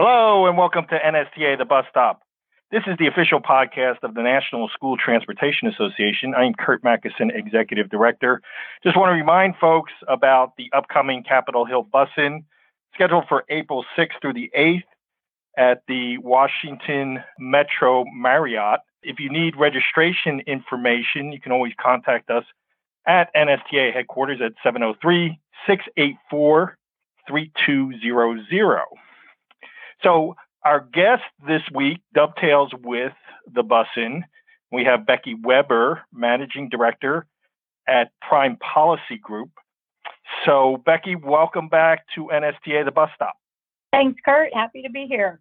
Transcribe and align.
Hello, 0.00 0.46
and 0.46 0.56
welcome 0.56 0.86
to 0.90 0.96
NSTA, 0.96 1.58
the 1.58 1.64
bus 1.64 1.84
stop. 1.90 2.22
This 2.70 2.84
is 2.86 2.96
the 3.00 3.08
official 3.08 3.40
podcast 3.40 4.04
of 4.04 4.14
the 4.14 4.22
National 4.22 4.68
School 4.68 4.96
Transportation 4.96 5.66
Association. 5.66 6.36
I'm 6.36 6.54
Curt 6.54 6.84
Macysyn, 6.84 7.36
Executive 7.36 7.90
Director. 7.90 8.40
Just 8.84 8.96
want 8.96 9.10
to 9.10 9.14
remind 9.14 9.56
folks 9.60 9.90
about 10.06 10.52
the 10.56 10.70
upcoming 10.72 11.24
Capitol 11.24 11.64
Hill 11.64 11.82
bus-in, 11.82 12.44
scheduled 12.94 13.24
for 13.28 13.42
April 13.48 13.84
6th 13.98 14.20
through 14.20 14.34
the 14.34 14.48
8th 14.56 14.84
at 15.56 15.82
the 15.88 16.18
Washington 16.18 17.18
Metro 17.40 18.04
Marriott. 18.14 18.78
If 19.02 19.18
you 19.18 19.28
need 19.30 19.56
registration 19.56 20.42
information, 20.46 21.32
you 21.32 21.40
can 21.40 21.50
always 21.50 21.72
contact 21.76 22.30
us 22.30 22.44
at 23.04 23.34
NSTA 23.34 23.92
headquarters 23.92 24.40
at 24.40 24.52
703 24.62 25.40
684 25.66 26.78
3200. 27.26 28.82
So 30.02 30.36
our 30.64 30.80
guest 30.80 31.22
this 31.46 31.62
week 31.74 32.00
dovetails 32.14 32.72
with 32.82 33.12
the 33.52 33.62
bus-in. 33.62 34.24
We 34.70 34.84
have 34.84 35.06
Becky 35.06 35.34
Weber, 35.34 36.02
Managing 36.12 36.68
Director 36.68 37.26
at 37.88 38.12
Prime 38.20 38.56
Policy 38.56 39.16
Group. 39.20 39.50
So, 40.44 40.82
Becky, 40.84 41.16
welcome 41.16 41.68
back 41.68 42.04
to 42.14 42.28
NSTA, 42.32 42.84
the 42.84 42.90
bus 42.90 43.10
stop. 43.14 43.36
Thanks, 43.92 44.20
Curt. 44.24 44.52
Happy 44.52 44.82
to 44.82 44.90
be 44.90 45.06
here. 45.06 45.40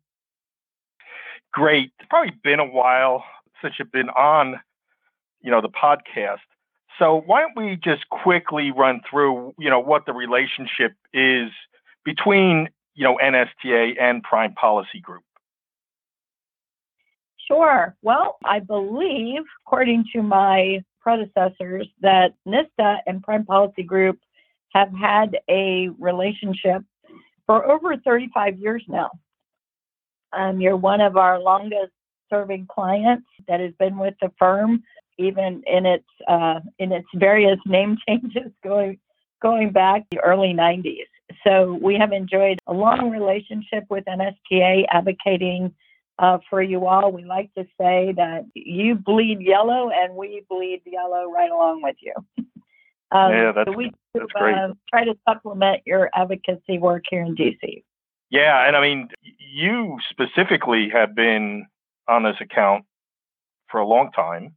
Great. 1.52 1.92
It's 2.00 2.08
probably 2.10 2.34
been 2.44 2.60
a 2.60 2.66
while 2.66 3.24
since 3.62 3.76
you've 3.78 3.92
been 3.92 4.10
on, 4.10 4.60
you 5.42 5.52
know, 5.52 5.62
the 5.62 5.70
podcast. 5.70 6.38
So 6.98 7.22
why 7.26 7.42
don't 7.42 7.56
we 7.58 7.76
just 7.76 8.10
quickly 8.10 8.72
run 8.72 9.02
through, 9.10 9.54
you 9.60 9.70
know, 9.70 9.80
what 9.80 10.06
the 10.06 10.14
relationship 10.14 10.94
is 11.14 11.52
between 12.06 12.70
you 12.98 13.04
know, 13.04 13.18
NSTA 13.24 14.02
and 14.02 14.24
Prime 14.24 14.54
Policy 14.56 15.00
Group? 15.00 15.24
Sure. 17.48 17.96
Well, 18.02 18.38
I 18.44 18.60
believe, 18.60 19.44
according 19.66 20.06
to 20.14 20.24
my 20.24 20.84
predecessors, 21.00 21.88
that 22.02 22.34
NISTA 22.46 22.98
and 23.06 23.24
Prime 23.24 23.46
Policy 23.46 23.84
Group 23.84 24.20
have 24.74 24.92
had 24.92 25.38
a 25.48 25.90
relationship 26.00 26.82
for 27.46 27.70
over 27.72 27.96
35 27.98 28.60
years 28.60 28.84
now. 28.90 29.12
Um, 30.34 30.60
you're 30.60 30.76
one 30.76 31.00
of 31.00 31.16
our 31.16 31.40
longest 31.40 31.94
serving 32.32 32.66
clients 32.68 33.28
that 33.48 33.60
has 33.60 33.72
been 33.80 33.98
with 33.98 34.16
the 34.22 34.32
firm, 34.40 34.84
even 35.20 35.62
in 35.68 35.86
its 35.86 36.08
uh, 36.28 36.60
in 36.80 36.92
its 36.92 37.08
various 37.14 37.60
name 37.66 37.96
changes 38.08 38.52
going 38.64 39.00
going 39.42 39.72
back 39.72 40.02
to 40.02 40.18
the 40.18 40.20
early 40.20 40.54
90s. 40.54 41.06
So 41.46 41.78
we 41.82 41.96
have 41.96 42.12
enjoyed 42.12 42.60
a 42.68 42.74
long 42.74 43.10
relationship 43.10 43.86
with 43.90 44.06
NSTA 44.06 44.86
advocating 44.90 45.74
uh, 46.20 46.40
for 46.50 46.62
you 46.62 46.88
all. 46.88 47.12
We 47.12 47.26
like 47.26 47.54
to 47.56 47.64
say 47.80 48.14
that 48.16 48.46
you 48.54 48.96
bleed 48.96 49.42
yellow 49.42 49.90
and 49.90 50.16
we 50.16 50.44
bleed 50.50 50.82
yellow 50.86 51.32
right 51.32 51.52
along 51.52 51.82
with 51.84 51.98
you. 52.00 52.14
Um, 53.10 53.32
yeah, 53.32 53.52
that's, 53.56 53.72
so 53.72 53.78
we 53.78 53.92
that's 54.14 54.26
great. 54.34 54.54
Uh, 54.54 54.74
try 54.90 55.06
to 55.06 55.18
supplement 55.26 55.82
your 55.86 56.10
advocacy 56.14 56.78
work 56.78 57.04
here 57.10 57.22
in 57.22 57.38
DC. 57.38 57.84
Yeah, 58.30 58.68
and 58.68 58.76
I 58.76 58.82
mean, 58.82 59.08
you 59.40 59.98
specifically 60.10 60.90
have 60.92 61.16
been 61.16 61.68
on 62.10 62.24
this 62.24 62.36
account 62.42 62.84
for 63.70 63.80
a 63.80 63.88
long 63.88 64.12
time, 64.12 64.56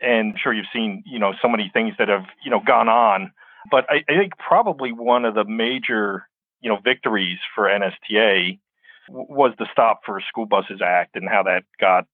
and 0.00 0.32
I'm 0.32 0.34
sure 0.42 0.52
you've 0.52 0.66
seen, 0.72 1.04
you 1.06 1.20
know, 1.20 1.32
so 1.40 1.48
many 1.48 1.70
things 1.72 1.94
that 2.00 2.08
have, 2.08 2.24
you 2.44 2.50
know, 2.50 2.58
gone 2.58 2.88
on 2.88 3.30
but 3.70 3.84
I, 3.88 4.04
I, 4.08 4.16
think 4.18 4.32
probably 4.38 4.92
one 4.92 5.24
of 5.24 5.34
the 5.34 5.44
major, 5.44 6.28
you 6.60 6.70
know, 6.70 6.78
victories 6.82 7.38
for 7.54 7.64
NSTA 7.64 8.58
was 9.08 9.52
the 9.58 9.66
Stop 9.72 10.00
for 10.04 10.20
School 10.28 10.46
Buses 10.46 10.80
Act 10.84 11.16
and 11.16 11.28
how 11.28 11.42
that 11.44 11.64
got 11.80 12.06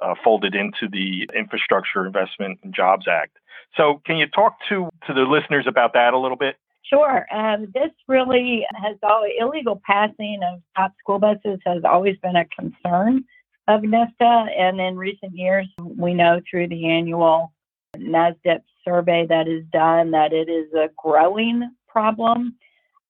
uh, 0.00 0.14
folded 0.22 0.54
into 0.54 0.88
the 0.90 1.28
Infrastructure 1.36 2.06
Investment 2.06 2.60
and 2.62 2.74
Jobs 2.74 3.06
Act. 3.08 3.36
So, 3.76 4.00
can 4.06 4.16
you 4.16 4.26
talk 4.26 4.56
to 4.68 4.88
to 5.06 5.14
the 5.14 5.22
listeners 5.22 5.66
about 5.68 5.92
that 5.92 6.14
a 6.14 6.18
little 6.18 6.36
bit? 6.36 6.56
Sure. 6.84 7.26
Um, 7.32 7.66
this 7.74 7.90
really 8.06 8.64
has 8.82 8.96
all 9.02 9.26
illegal 9.38 9.80
passing 9.84 10.40
of 10.42 10.60
stop 10.70 10.92
school 10.98 11.18
buses 11.18 11.58
has 11.66 11.82
always 11.84 12.16
been 12.22 12.36
a 12.36 12.46
concern 12.46 13.24
of 13.66 13.82
NISTA, 13.82 14.46
and 14.58 14.80
in 14.80 14.96
recent 14.96 15.36
years, 15.36 15.68
we 15.78 16.14
know 16.14 16.40
through 16.50 16.68
the 16.68 16.88
annual 16.88 17.52
NASDPTS 18.00 18.62
survey 18.84 19.26
that 19.28 19.48
is 19.48 19.64
done 19.72 20.10
that 20.12 20.32
it 20.32 20.48
is 20.48 20.72
a 20.72 20.88
growing 20.96 21.70
problem. 21.86 22.56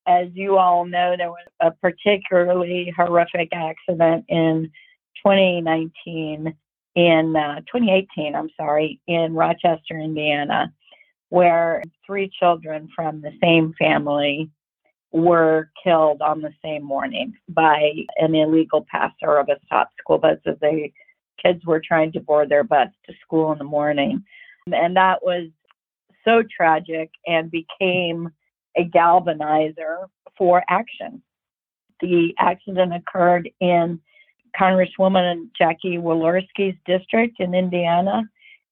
As 0.07 0.29
you 0.33 0.57
all 0.57 0.85
know, 0.85 1.15
there 1.17 1.31
was 1.31 1.47
a 1.61 1.71
particularly 1.71 2.93
horrific 2.97 3.51
accident 3.53 4.25
in 4.29 4.71
2019, 5.25 6.55
in 6.95 7.37
uh, 7.37 7.61
2018, 7.61 8.35
I'm 8.35 8.51
sorry, 8.57 9.01
in 9.07 9.35
Rochester, 9.35 9.99
Indiana, 9.99 10.73
where 11.29 11.83
three 12.07 12.31
children 12.39 12.89
from 12.95 13.21
the 13.21 13.33
same 13.43 13.75
family 13.79 14.51
were 15.13 15.71
killed 15.83 16.23
on 16.23 16.41
the 16.41 16.53
same 16.63 16.83
morning 16.83 17.35
by 17.49 17.93
an 18.17 18.35
illegal 18.35 18.87
passer 18.91 19.39
of 19.39 19.49
a 19.49 19.57
stop 19.65 19.91
school 19.99 20.19
bus 20.19 20.39
as 20.47 20.57
they 20.61 20.93
kids 21.43 21.65
were 21.65 21.81
trying 21.81 22.13
to 22.13 22.21
board 22.21 22.49
their 22.49 22.65
bus 22.65 22.89
to 23.07 23.15
school 23.23 23.53
in 23.53 23.59
the 23.59 23.65
morning. 23.65 24.25
And 24.75 24.97
that 24.97 25.23
was 25.23 25.49
so 26.25 26.43
tragic 26.55 27.11
and 27.27 27.51
became 27.51 28.31
a 28.77 28.85
galvanizer 28.85 30.07
for 30.37 30.63
action. 30.69 31.23
The 32.01 32.35
accident 32.39 32.95
occurred 32.95 33.51
in 33.61 34.01
Congresswoman 34.59 35.51
Jackie 35.57 35.99
Walorski's 35.99 36.77
district 36.87 37.41
in 37.41 37.55
Indiana, 37.55 38.23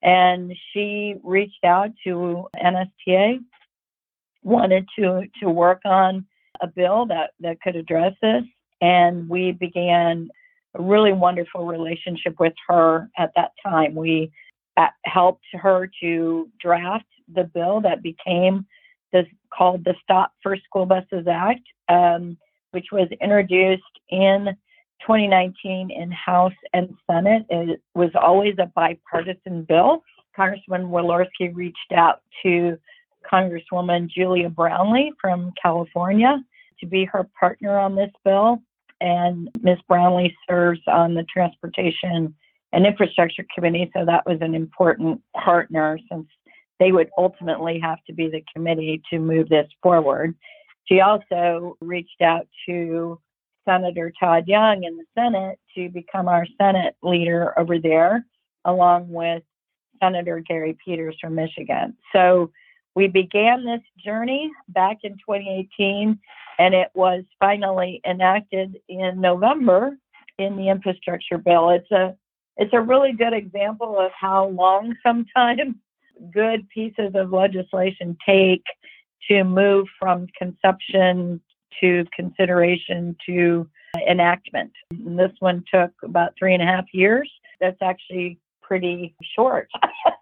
and 0.03 0.53
she 0.73 1.17
reached 1.23 1.65
out 1.65 1.91
to 2.05 2.47
NSTA, 2.57 3.39
wanted 4.43 4.87
to, 4.99 5.23
to 5.41 5.51
work 5.51 5.81
on 5.85 6.27
a 6.61 6.67
bill 6.67 7.07
that, 7.07 7.31
that 7.41 7.61
could 7.61 7.77
address 7.77 8.15
this, 8.23 8.45
and 8.81 9.29
we 9.29 9.53
began 9.53 10.29
a 10.75 10.83
really 10.83 11.13
wonderful 11.13 11.67
relationship 11.67 12.39
with 12.39 12.53
her 12.69 13.11
at 13.19 13.33
that 13.37 13.53
time. 13.65 13.95
We 13.95 14.31
helped 15.05 15.45
her 15.53 15.91
to 16.01 16.49
draft 16.61 17.07
the 17.33 17.45
bill 17.45 17.81
that 17.81 18.03
became 18.03 18.67
this 19.13 19.27
called 19.57 19.85
the 19.85 19.95
Stop 20.03 20.33
for 20.43 20.57
School 20.57 20.87
Buses 20.87 21.27
Act, 21.31 21.63
um, 21.89 22.37
which 22.73 22.87
was 22.93 23.09
introduced 23.21 23.83
in 24.11 24.57
2019 25.01 25.91
in 25.91 26.11
House 26.11 26.53
and 26.73 26.95
Senate. 27.11 27.47
It 27.49 27.81
was 27.95 28.11
always 28.15 28.55
a 28.59 28.67
bipartisan 28.75 29.65
bill. 29.65 30.03
Congressman 30.35 30.89
Walorski 30.89 31.55
reached 31.55 31.93
out 31.95 32.21
to 32.43 32.79
Congresswoman 33.31 34.09
Julia 34.09 34.51
Brownley 34.51 35.11
from 35.21 35.53
California 35.61 36.43
to 36.81 36.87
be 36.87 37.05
her 37.05 37.27
partner 37.39 37.79
on 37.79 37.95
this 37.95 38.13
bill. 38.25 38.63
And 39.01 39.51
Ms. 39.63 39.79
Brownley 39.91 40.35
serves 40.49 40.81
on 40.87 41.15
the 41.15 41.25
Transportation 41.25 42.35
and 42.77 42.87
Infrastructure 42.87 43.47
Committee, 43.55 43.91
so 43.97 44.05
that 44.05 44.27
was 44.27 44.37
an 44.43 44.55
important 44.55 45.23
partner 45.35 45.99
since 46.13 46.27
they 46.79 46.93
would 46.93 47.09
ultimately 47.17 47.81
have 47.81 47.99
to 48.07 48.13
be 48.13 48.29
the 48.29 48.45
committee 48.55 49.01
to 49.09 49.19
move 49.19 49.49
this 49.49 49.67
forward. 49.83 50.35
She 50.85 51.01
also 51.01 51.79
reached 51.81 52.21
out 52.21 52.47
to 52.69 53.19
Senator 53.67 54.13
Todd 54.21 54.47
Young 54.47 54.85
in 54.85 54.99
the 54.99 55.07
Senate 55.17 55.59
to 55.75 55.89
become 55.89 56.29
our 56.29 56.47
Senate 56.61 56.95
leader 57.03 57.59
over 57.59 57.79
there, 57.79 58.27
along 58.67 59.09
with 59.09 59.43
Senator 60.03 60.41
Gary 60.41 60.77
Peters 60.85 61.17
from 61.19 61.35
Michigan. 61.35 61.97
So 62.13 62.51
we 62.95 63.09
began 63.09 63.65
this 63.65 63.81
journey 64.05 64.51
back 64.69 64.99
in 65.03 65.13
2018, 65.13 66.21
and 66.59 66.75
it 66.75 66.91
was 66.93 67.25
finally 67.41 68.03
enacted 68.07 68.77
in 68.87 69.19
November 69.19 69.97
in 70.39 70.57
the 70.59 70.69
infrastructure 70.69 71.39
bill. 71.39 71.71
It's 71.71 71.91
a 71.91 72.15
it's 72.57 72.73
a 72.73 72.81
really 72.81 73.13
good 73.13 73.33
example 73.33 73.99
of 73.99 74.11
how 74.19 74.49
long 74.49 74.95
sometimes 75.03 75.75
good 76.33 76.69
pieces 76.71 77.13
of 77.15 77.33
legislation 77.33 78.17
take 78.25 78.65
to 79.29 79.45
move 79.45 79.87
from 79.99 80.27
conception 80.39 81.41
to 81.81 82.05
consideration 82.15 83.17
to 83.27 83.69
enactment. 84.09 84.73
And 84.91 85.19
this 85.19 85.33
one 85.41 85.65
took 85.73 85.91
about 86.03 86.33
three 86.39 86.55
and 86.55 86.63
a 86.63 86.67
half 86.67 86.87
years. 86.93 87.31
That's 87.61 87.81
actually 87.83 88.39
pretty 88.63 89.15
short 89.35 89.69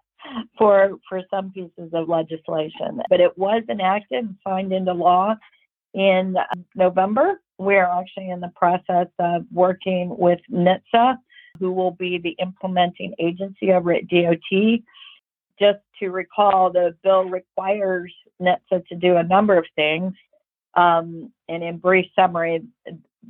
for 0.57 0.97
for 1.07 1.21
some 1.29 1.51
pieces 1.51 1.91
of 1.93 2.09
legislation. 2.09 3.01
But 3.09 3.21
it 3.21 3.37
was 3.37 3.63
enacted 3.69 4.35
signed 4.45 4.73
into 4.73 4.93
law 4.93 5.35
in 5.93 6.35
November. 6.75 7.41
We're 7.57 7.85
actually 7.85 8.29
in 8.29 8.41
the 8.41 8.51
process 8.55 9.07
of 9.19 9.43
working 9.51 10.15
with 10.17 10.39
NHTSA, 10.51 11.17
who 11.59 11.71
will 11.71 11.91
be 11.91 12.17
the 12.17 12.35
implementing 12.39 13.13
agency 13.19 13.71
over 13.71 13.93
at 13.93 14.07
DOT, 14.07 14.79
just 15.59 15.79
to 15.99 16.09
recall, 16.09 16.71
the 16.71 16.95
bill 17.03 17.25
requires 17.25 18.13
NHTSA 18.41 18.87
to 18.87 18.95
do 18.95 19.15
a 19.15 19.23
number 19.23 19.57
of 19.57 19.65
things. 19.75 20.13
Um, 20.73 21.31
and 21.47 21.63
in 21.63 21.77
brief 21.77 22.07
summary, 22.15 22.63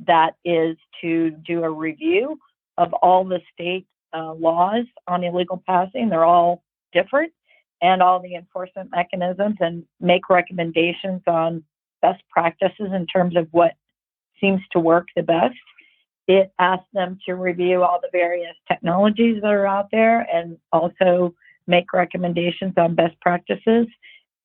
that 0.06 0.34
is 0.44 0.76
to 1.00 1.30
do 1.30 1.62
a 1.62 1.70
review 1.70 2.38
of 2.76 2.92
all 2.94 3.24
the 3.24 3.40
state 3.52 3.86
uh, 4.12 4.34
laws 4.34 4.84
on 5.06 5.24
illegal 5.24 5.62
passing. 5.66 6.08
They're 6.08 6.24
all 6.24 6.62
different 6.92 7.32
and 7.82 8.02
all 8.02 8.20
the 8.20 8.34
enforcement 8.34 8.90
mechanisms 8.90 9.56
and 9.60 9.84
make 10.00 10.28
recommendations 10.28 11.22
on 11.26 11.62
best 12.02 12.22
practices 12.30 12.90
in 12.92 13.06
terms 13.06 13.36
of 13.36 13.48
what 13.52 13.72
seems 14.40 14.60
to 14.72 14.80
work 14.80 15.08
the 15.14 15.22
best. 15.22 15.54
It 16.28 16.52
asks 16.58 16.88
them 16.92 17.18
to 17.26 17.34
review 17.34 17.82
all 17.82 18.00
the 18.00 18.08
various 18.10 18.56
technologies 18.66 19.40
that 19.42 19.52
are 19.52 19.66
out 19.66 19.88
there 19.92 20.20
and 20.32 20.58
also 20.72 21.34
make 21.66 21.92
recommendations 21.92 22.74
on 22.76 22.94
best 22.94 23.18
practices. 23.20 23.86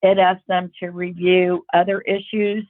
It 0.01 0.17
asks 0.17 0.43
them 0.47 0.71
to 0.79 0.89
review 0.89 1.65
other 1.73 2.01
issues 2.01 2.65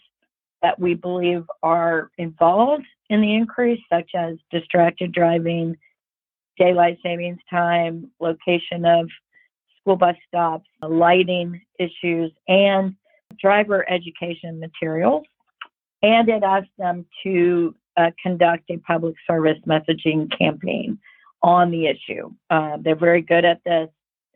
that 0.61 0.79
we 0.79 0.93
believe 0.93 1.43
are 1.63 2.11
involved 2.17 2.85
in 3.09 3.21
the 3.21 3.33
increase, 3.33 3.81
such 3.91 4.11
as 4.15 4.37
distracted 4.51 5.11
driving, 5.11 5.75
daylight 6.57 6.97
savings 7.03 7.39
time, 7.49 8.09
location 8.19 8.85
of 8.85 9.09
school 9.79 9.95
bus 9.95 10.15
stops, 10.27 10.69
lighting 10.81 11.59
issues, 11.79 12.31
and 12.47 12.95
driver 13.39 13.89
education 13.89 14.59
materials. 14.59 15.25
And 16.03 16.29
it 16.29 16.43
asks 16.43 16.69
them 16.77 17.05
to 17.23 17.75
uh, 18.01 18.11
conduct 18.21 18.69
a 18.69 18.77
public 18.77 19.15
service 19.27 19.57
messaging 19.67 20.29
campaign 20.37 20.97
on 21.43 21.71
the 21.71 21.87
issue. 21.87 22.31
Uh, 22.49 22.77
they're 22.81 22.95
very 22.95 23.21
good 23.21 23.45
at 23.45 23.61
this. 23.65 23.89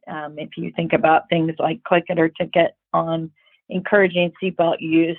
Um, 0.08 0.38
if 0.38 0.50
you 0.58 0.72
think 0.76 0.94
about 0.94 1.30
things 1.30 1.54
like 1.60 1.84
click 1.84 2.06
it 2.10 2.20
or 2.20 2.30
ticket 2.30 2.76
on 2.94 3.32
encouraging 3.70 4.32
seatbelt 4.42 4.80
use, 4.80 5.18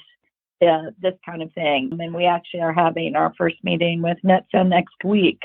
uh, 0.62 0.90
this 1.00 1.14
kind 1.24 1.42
of 1.42 1.52
thing. 1.52 1.90
And 2.00 2.14
we 2.14 2.24
actually 2.24 2.60
are 2.60 2.72
having 2.72 3.16
our 3.16 3.32
first 3.36 3.56
meeting 3.62 4.00
with 4.00 4.18
NHTSA 4.24 4.68
next 4.68 5.04
week 5.04 5.40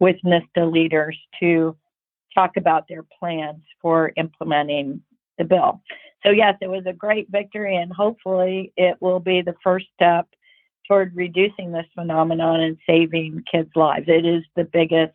with 0.00 0.16
NISTA 0.24 0.70
leaders 0.70 1.16
to 1.40 1.76
talk 2.34 2.56
about 2.56 2.86
their 2.88 3.04
plans 3.18 3.62
for 3.80 4.12
implementing 4.16 5.02
the 5.38 5.44
bill. 5.44 5.82
So, 6.24 6.30
yes, 6.30 6.56
it 6.60 6.68
was 6.68 6.84
a 6.86 6.92
great 6.92 7.28
victory, 7.30 7.76
and 7.76 7.92
hopefully, 7.92 8.72
it 8.76 8.96
will 9.00 9.20
be 9.20 9.42
the 9.42 9.54
first 9.62 9.86
step 9.94 10.26
toward 10.88 11.14
reducing 11.14 11.72
this 11.72 11.86
phenomenon 11.94 12.60
and 12.60 12.78
saving 12.86 13.44
kids' 13.50 13.70
lives. 13.74 14.06
It 14.08 14.24
is 14.24 14.44
the 14.54 14.64
biggest 14.64 15.14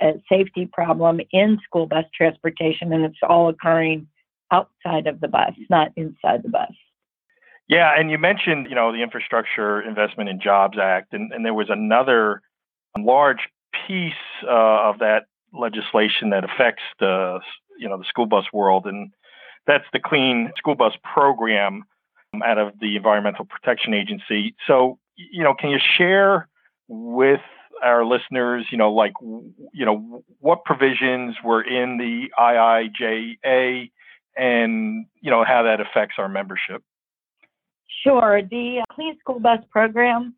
uh, 0.00 0.12
safety 0.28 0.66
problem 0.66 1.20
in 1.32 1.58
school 1.64 1.86
bus 1.86 2.04
transportation, 2.14 2.92
and 2.92 3.04
it's 3.04 3.18
all 3.22 3.48
occurring 3.48 4.08
outside 4.50 5.06
of 5.06 5.20
the 5.20 5.28
bus, 5.28 5.52
not 5.68 5.92
inside 5.96 6.42
the 6.42 6.48
bus. 6.48 6.72
Yeah, 7.68 7.92
and 7.96 8.10
you 8.10 8.18
mentioned, 8.18 8.66
you 8.68 8.74
know, 8.74 8.92
the 8.92 9.02
Infrastructure 9.02 9.80
Investment 9.80 10.28
and 10.28 10.42
Jobs 10.42 10.76
Act, 10.76 11.12
and, 11.12 11.32
and 11.32 11.44
there 11.44 11.54
was 11.54 11.68
another 11.70 12.42
large 12.98 13.48
piece 13.86 14.12
uh, 14.44 14.88
of 14.88 14.98
that 14.98 15.26
legislation 15.52 16.30
that 16.30 16.44
affects 16.44 16.82
the, 16.98 17.38
you 17.78 17.88
know, 17.88 17.96
the 17.96 18.04
school 18.04 18.26
bus 18.26 18.46
world, 18.52 18.86
and 18.86 19.12
that's 19.66 19.84
the 19.92 20.00
Clean 20.00 20.50
School 20.56 20.74
Bus 20.74 20.94
Program 21.04 21.84
out 22.44 22.58
of 22.58 22.78
the 22.80 22.96
Environmental 22.96 23.44
Protection 23.44 23.94
Agency. 23.94 24.54
So, 24.66 24.98
you 25.16 25.42
know, 25.42 25.54
can 25.54 25.70
you 25.70 25.78
share 25.98 26.48
with 26.88 27.40
our 27.82 28.04
listeners, 28.04 28.66
you 28.70 28.78
know, 28.78 28.92
like, 28.92 29.12
you 29.20 29.86
know, 29.86 30.22
what 30.38 30.64
provisions 30.64 31.36
were 31.44 31.62
in 31.62 31.98
the 31.98 32.30
IIJA 32.38 33.90
and, 34.36 35.06
you 35.20 35.30
know, 35.30 35.44
how 35.44 35.62
that 35.64 35.80
affects 35.80 36.16
our 36.18 36.28
membership? 36.28 36.82
Sure. 38.04 38.42
The 38.42 38.84
Clean 38.92 39.16
School 39.18 39.40
Bus 39.40 39.60
Program 39.70 40.34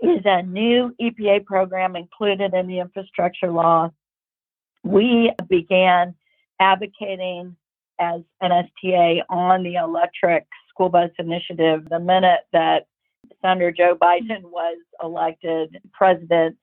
is 0.00 0.22
a 0.24 0.42
new 0.42 0.94
EPA 1.00 1.44
program 1.44 1.96
included 1.96 2.54
in 2.54 2.66
the 2.66 2.80
infrastructure 2.80 3.50
law. 3.50 3.90
We 4.82 5.32
began 5.48 6.14
advocating 6.60 7.56
as 7.98 8.22
NSTA 8.42 9.22
on 9.28 9.62
the 9.62 9.76
electric 9.76 10.46
school 10.76 10.90
bus 10.90 11.10
initiative 11.18 11.88
the 11.88 11.98
minute 11.98 12.40
that 12.52 12.86
Senator 13.42 13.72
Joe 13.72 13.96
Biden 14.00 14.42
was 14.42 14.78
elected 15.02 15.80
president. 15.92 16.56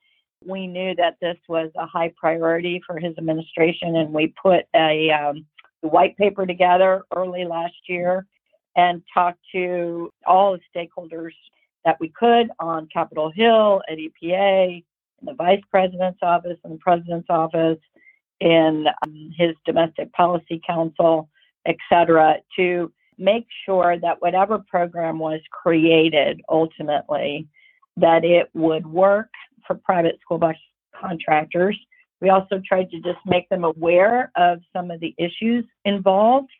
We 0.46 0.66
knew 0.66 0.94
that 0.96 1.16
this 1.20 1.36
was 1.48 1.70
a 1.76 1.86
high 1.86 2.12
priority 2.16 2.80
for 2.86 2.98
his 2.98 3.16
administration, 3.18 3.96
and 3.96 4.12
we 4.12 4.34
put 4.40 4.66
a 4.74 5.10
um, 5.10 5.46
white 5.80 6.16
paper 6.16 6.46
together 6.46 7.02
early 7.14 7.44
last 7.44 7.74
year 7.88 8.26
and 8.76 9.02
talked 9.12 9.40
to 9.52 10.10
all 10.26 10.56
the 10.56 10.60
stakeholders 10.74 11.32
that 11.84 11.96
we 12.00 12.08
could 12.08 12.50
on 12.58 12.88
Capitol 12.92 13.30
Hill, 13.34 13.82
at 13.88 13.98
EPA, 13.98 14.84
in 15.20 15.26
the 15.26 15.34
Vice 15.34 15.60
President's 15.70 16.18
office, 16.22 16.58
and 16.64 16.74
the 16.74 16.78
President's 16.78 17.28
office, 17.30 17.78
in 18.40 18.86
um, 19.02 19.32
his 19.36 19.54
Domestic 19.64 20.12
Policy 20.12 20.60
Council, 20.66 21.28
et 21.66 21.76
cetera, 21.88 22.36
to 22.56 22.92
make 23.18 23.46
sure 23.64 23.98
that 23.98 24.20
whatever 24.20 24.58
program 24.58 25.18
was 25.18 25.40
created 25.50 26.40
ultimately, 26.48 27.46
that 27.96 28.24
it 28.24 28.48
would 28.54 28.86
work 28.86 29.28
for 29.66 29.76
private 29.76 30.18
school 30.20 30.38
bus 30.38 30.56
contractors. 31.00 31.78
We 32.20 32.30
also 32.30 32.60
tried 32.66 32.90
to 32.90 32.96
just 33.00 33.18
make 33.26 33.48
them 33.48 33.64
aware 33.64 34.30
of 34.36 34.60
some 34.72 34.90
of 34.90 35.00
the 35.00 35.14
issues 35.18 35.64
involved 35.84 36.50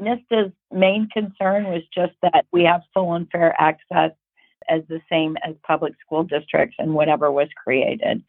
NISTA's 0.00 0.52
main 0.72 1.08
concern 1.12 1.64
was 1.64 1.82
just 1.94 2.12
that 2.22 2.46
we 2.52 2.64
have 2.64 2.82
full 2.92 3.14
and 3.14 3.28
fair 3.30 3.54
access 3.60 4.12
as 4.68 4.82
the 4.88 5.00
same 5.10 5.36
as 5.46 5.54
public 5.66 5.94
school 6.04 6.24
districts 6.24 6.76
and 6.78 6.94
whatever 6.94 7.30
was 7.30 7.48
created. 7.62 8.22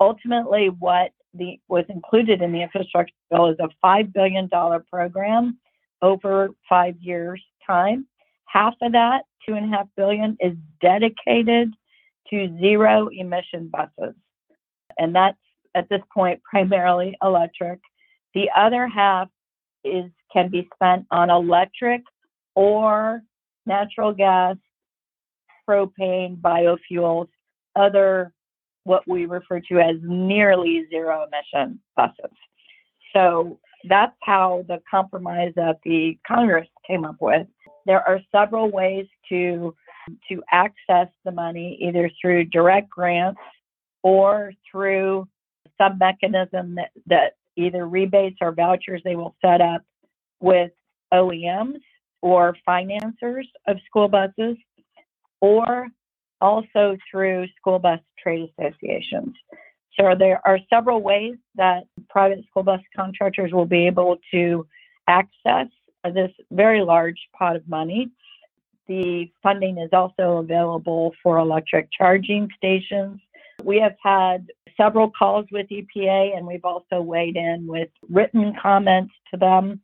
Ultimately, 0.00 0.68
what 0.68 1.12
the, 1.34 1.60
was 1.68 1.84
included 1.88 2.42
in 2.42 2.52
the 2.52 2.62
infrastructure 2.62 3.14
bill 3.30 3.46
is 3.46 3.56
a 3.60 3.68
$5 3.84 4.12
billion 4.12 4.48
program 4.90 5.58
over 6.02 6.50
five 6.68 6.96
years' 7.00 7.42
time. 7.66 8.06
Half 8.46 8.74
of 8.82 8.92
that, 8.92 9.24
two 9.46 9.54
and 9.54 9.72
a 9.72 9.76
half 9.76 9.86
billion, 9.96 10.36
is 10.40 10.56
dedicated 10.80 11.72
to 12.30 12.58
zero 12.60 13.08
emission 13.12 13.68
buses. 13.68 14.14
And 14.98 15.14
that's 15.14 15.38
at 15.74 15.88
this 15.88 16.02
point 16.12 16.42
primarily 16.42 17.16
electric. 17.22 17.80
The 18.34 18.50
other 18.56 18.86
half 18.86 19.28
is 19.84 20.10
can 20.32 20.50
be 20.50 20.68
spent 20.74 21.06
on 21.10 21.30
electric 21.30 22.02
or 22.54 23.22
natural 23.66 24.12
gas, 24.12 24.56
propane, 25.68 26.36
biofuels, 26.40 27.28
other 27.76 28.32
what 28.84 29.06
we 29.06 29.26
refer 29.26 29.60
to 29.60 29.78
as 29.78 29.96
nearly 30.02 30.84
zero 30.90 31.26
emission 31.26 31.78
buses. 31.96 32.36
So 33.14 33.58
that's 33.88 34.16
how 34.22 34.64
the 34.68 34.80
compromise 34.90 35.52
that 35.56 35.78
the 35.84 36.18
Congress 36.26 36.68
came 36.86 37.04
up 37.04 37.16
with. 37.20 37.46
There 37.86 38.06
are 38.06 38.20
several 38.32 38.70
ways 38.70 39.06
to 39.28 39.74
to 40.28 40.42
access 40.50 41.08
the 41.24 41.30
money 41.30 41.78
either 41.82 42.10
through 42.20 42.44
direct 42.44 42.88
grants 42.88 43.40
or 44.02 44.52
through 44.70 45.28
some 45.76 45.98
mechanism 45.98 46.76
that, 46.76 46.90
that 47.06 47.32
either 47.56 47.86
rebates 47.86 48.38
or 48.40 48.52
vouchers 48.52 49.02
they 49.04 49.16
will 49.16 49.36
set 49.44 49.60
up 49.60 49.82
with 50.40 50.70
OEMs 51.12 51.80
or 52.22 52.56
financiers 52.64 53.48
of 53.66 53.76
school 53.86 54.08
buses, 54.08 54.56
or 55.40 55.88
also 56.40 56.96
through 57.10 57.46
school 57.56 57.78
bus 57.78 58.00
trade 58.22 58.48
associations. 58.58 59.34
So 59.98 60.14
there 60.18 60.40
are 60.44 60.58
several 60.70 61.02
ways 61.02 61.36
that 61.56 61.84
private 62.08 62.44
school 62.46 62.62
bus 62.62 62.80
contractors 62.96 63.52
will 63.52 63.66
be 63.66 63.86
able 63.86 64.16
to 64.32 64.66
access 65.06 65.66
this 66.04 66.30
very 66.50 66.82
large 66.82 67.18
pot 67.36 67.56
of 67.56 67.68
money. 67.68 68.10
The 68.86 69.30
funding 69.42 69.78
is 69.78 69.90
also 69.92 70.38
available 70.38 71.14
for 71.22 71.38
electric 71.38 71.88
charging 71.92 72.48
stations. 72.56 73.20
We 73.62 73.78
have 73.80 73.96
had 74.02 74.48
several 74.76 75.10
calls 75.10 75.46
with 75.50 75.66
EPA 75.68 76.36
and 76.36 76.46
we've 76.46 76.64
also 76.64 77.00
weighed 77.00 77.36
in 77.36 77.66
with 77.66 77.90
written 78.08 78.54
comments 78.62 79.12
to 79.32 79.38
them 79.38 79.80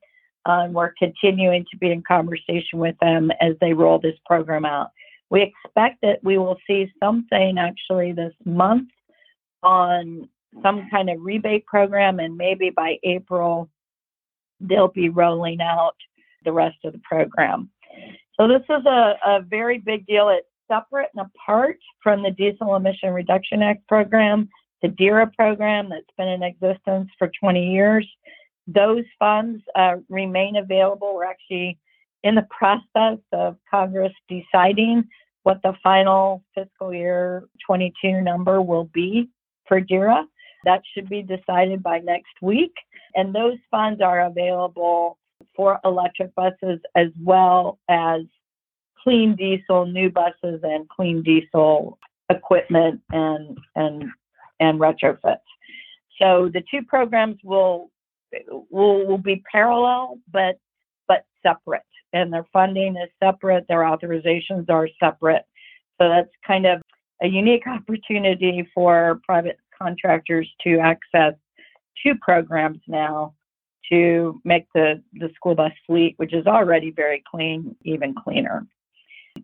uh, 0.47 0.63
And 0.65 0.75
we're 0.75 0.93
continuing 0.99 1.65
to 1.71 1.77
be 1.77 1.91
in 1.91 2.03
conversation 2.03 2.79
with 2.79 2.97
them 3.01 3.31
as 3.41 3.55
they 3.61 3.73
roll 3.73 3.99
this 3.99 4.19
program 4.27 4.65
out. 4.65 4.91
We 5.31 5.43
expect 5.43 6.01
that 6.03 6.23
we 6.23 6.39
will 6.39 6.59
see 6.67 6.93
something 7.03 7.59
actually 7.59 8.13
this 8.13 8.35
month 8.45 8.89
on 9.63 10.29
some 10.63 10.89
kind 10.91 11.11
of 11.11 11.21
rebate 11.21 11.67
program, 11.67 12.21
and 12.21 12.37
maybe 12.37 12.71
by 12.71 12.99
April, 13.03 13.71
they'll 14.61 14.89
be 14.89 15.09
rolling 15.09 15.61
out 15.61 15.97
the 16.45 16.53
rest 16.53 16.77
of 16.85 16.93
the 16.93 17.01
program. 17.01 17.71
So, 18.39 18.49
this 18.49 18.63
is 18.63 18.85
a, 18.87 19.15
a 19.25 19.41
very 19.43 19.79
big 19.79 20.07
deal. 20.07 20.29
It's 20.29 20.47
separate 20.69 21.11
and 21.15 21.27
apart 21.27 21.79
from 22.03 22.23
the 22.23 22.31
Diesel 22.31 22.75
Emission 22.75 23.13
Reduction 23.13 23.63
Act 23.63 23.87
program, 23.87 24.49
the 24.83 24.89
DERA 24.89 25.31
program 25.37 25.89
that's 25.91 26.05
been 26.17 26.29
in 26.29 26.43
existence 26.43 27.11
for 27.19 27.31
20 27.41 27.73
years 27.73 28.07
those 28.67 29.05
funds 29.19 29.63
uh, 29.75 29.97
remain 30.09 30.57
available. 30.57 31.15
We're 31.15 31.25
actually 31.25 31.79
in 32.23 32.35
the 32.35 32.47
process 32.51 33.19
of 33.33 33.57
Congress 33.71 34.13
deciding 34.29 35.05
what 35.43 35.61
the 35.63 35.75
final 35.83 36.43
fiscal 36.55 36.95
year 36.95 37.45
22 37.67 38.23
number 38.23 38.63
will 38.63 38.85
be 38.85 39.29
for 39.69 39.81
DERA. 39.81 40.25
That 40.65 40.83
should 40.93 41.09
be 41.09 41.23
decided 41.23 41.83
by 41.83 42.01
next 42.01 42.35
week. 42.41 42.75
And 43.15 43.35
those 43.35 43.59
funds 43.71 44.01
are 44.01 44.27
available 44.27 45.19
for 45.55 45.81
electric 45.85 46.35
buses 46.35 46.81
as 46.95 47.09
well 47.23 47.79
as 47.89 48.23
clean 49.03 49.37
diesel 49.37 49.87
new 49.87 50.11
buses 50.11 50.61
and 50.63 50.89
clean 50.89 51.23
diesel 51.23 51.99
equipment 52.31 53.01
and 53.11 53.59
and 53.77 54.05
and 54.61 54.81
retrofits. 54.81 55.39
So 56.21 56.49
the 56.53 56.63
two 56.71 56.83
programs 56.83 57.37
will 57.45 57.91
will 58.71 59.07
will 59.07 59.19
be 59.19 59.45
parallel 59.53 60.19
but 60.33 60.59
but 61.07 61.25
separate 61.43 61.83
and 62.15 62.33
their 62.33 62.47
funding 62.53 62.97
is 62.97 63.11
separate, 63.23 63.67
their 63.69 63.81
authorizations 63.81 64.71
are 64.71 64.89
separate. 65.01 65.45
So 66.01 66.09
that's 66.09 66.31
kind 66.47 66.65
of 66.65 66.81
a 67.21 67.27
unique 67.27 67.67
opportunity 67.67 68.67
for 68.73 69.21
private 69.25 69.59
contractors 69.85 70.49
to 70.63 70.79
access 70.79 71.35
two 72.03 72.15
programs 72.21 72.81
now 72.89 73.35
to 73.91 74.41
make 74.45 74.67
the, 74.75 75.03
the 75.13 75.29
school 75.35 75.55
bus 75.55 75.73
fleet, 75.87 76.15
which 76.17 76.33
is 76.33 76.47
already 76.47 76.91
very 76.91 77.23
clean, 77.31 77.77
even 77.83 78.15
cleaner. 78.15 78.67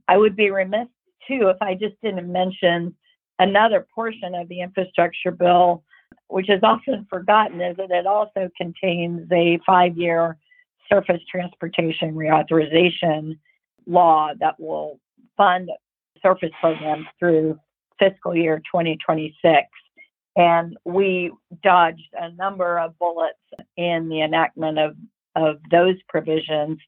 I 0.08 0.16
would 0.16 0.34
be 0.36 0.50
remiss 0.50 0.88
too 1.28 1.48
if 1.48 1.58
I 1.60 1.74
just 1.74 2.00
didn't 2.02 2.30
mention 2.32 2.94
another 3.38 3.86
portion 3.94 4.34
of 4.34 4.48
the 4.48 4.60
infrastructure 4.60 5.30
bill, 5.30 5.82
which 6.28 6.48
is 6.48 6.60
often 6.62 7.06
forgotten, 7.10 7.60
is 7.60 7.76
that 7.76 7.90
it 7.90 8.06
also 8.06 8.48
contains 8.56 9.30
a 9.30 9.58
five 9.66 9.96
year 9.96 10.38
surface 10.90 11.20
transportation 11.30 12.14
reauthorization 12.14 13.38
law 13.86 14.30
that 14.40 14.58
will 14.58 14.98
fund 15.36 15.70
surface 16.22 16.50
programs 16.60 17.06
through 17.18 17.58
fiscal 17.98 18.34
year 18.34 18.58
2026. 18.58 19.68
And 20.36 20.76
we 20.84 21.32
dodged 21.62 22.14
a 22.18 22.30
number 22.32 22.78
of 22.78 22.98
bullets 22.98 23.38
in 23.76 24.08
the 24.08 24.22
enactment 24.22 24.78
of, 24.78 24.96
of 25.36 25.56
those 25.70 25.96
provisions 26.08 26.78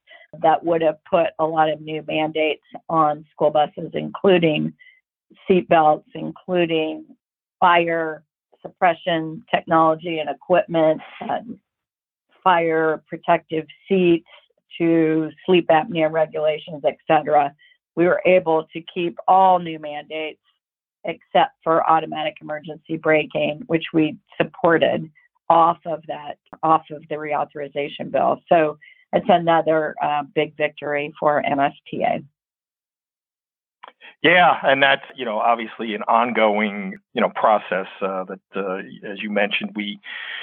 that 0.40 0.64
would 0.64 0.82
have 0.82 0.98
put 1.10 1.28
a 1.38 1.44
lot 1.44 1.68
of 1.68 1.80
new 1.80 2.02
mandates 2.06 2.62
on 2.88 3.24
school 3.32 3.50
buses, 3.50 3.90
including 3.94 4.72
seatbelts, 5.48 6.04
including 6.14 7.04
fire 7.60 8.24
suppression 8.62 9.44
technology 9.52 10.18
and 10.18 10.30
equipment, 10.30 11.00
fire 12.42 13.02
protective 13.08 13.66
seats 13.88 14.28
to 14.78 15.30
sleep 15.44 15.68
apnea 15.68 16.10
regulations, 16.10 16.82
etc. 16.84 17.54
We 17.96 18.06
were 18.06 18.22
able 18.24 18.66
to 18.72 18.80
keep 18.94 19.18
all 19.28 19.58
new 19.58 19.78
mandates 19.78 20.40
except 21.04 21.52
for 21.62 21.88
automatic 21.88 22.34
emergency 22.40 22.96
braking, 22.96 23.62
which 23.66 23.86
we 23.92 24.16
supported 24.36 25.10
off 25.48 25.78
of 25.86 26.02
that, 26.08 26.38
off 26.62 26.84
of 26.90 27.02
the 27.08 27.16
reauthorization 27.16 28.10
bill. 28.10 28.40
So 28.48 28.78
it's 29.12 29.26
another 29.28 29.94
uh, 30.02 30.22
big 30.34 30.56
victory 30.56 31.12
for 31.18 31.42
NSTA. 31.42 32.24
Yeah, 34.22 34.54
and 34.62 34.80
that's 34.82 35.02
you 35.16 35.24
know 35.24 35.38
obviously 35.38 35.94
an 35.94 36.02
ongoing 36.02 36.94
you 37.12 37.20
know 37.20 37.30
process 37.34 37.88
uh, 38.00 38.24
that, 38.24 38.40
uh, 38.54 38.78
as 39.08 39.20
you 39.20 39.30
mentioned, 39.30 39.72
we 39.74 39.98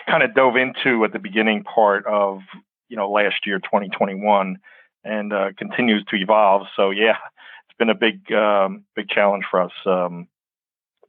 kind 0.08 0.22
of 0.22 0.36
dove 0.36 0.58
into 0.58 1.06
at 1.06 1.14
the 1.14 1.20
beginning 1.20 1.64
part 1.64 2.06
of 2.06 2.42
you 2.90 2.98
know 2.98 3.10
last 3.10 3.46
year, 3.46 3.60
2021, 3.60 4.58
and 5.06 5.34
uh, 5.34 5.52
continues 5.58 6.04
to 6.10 6.18
evolve. 6.18 6.68
So 6.76 6.90
yeah, 6.90 7.16
it's 7.70 7.78
been 7.78 7.90
a 7.90 7.96
big 7.96 8.32
um, 8.34 8.84
big 8.98 9.08
challenge 9.08 9.46
for 9.50 9.62
us. 9.62 9.72
Um, 9.86 10.28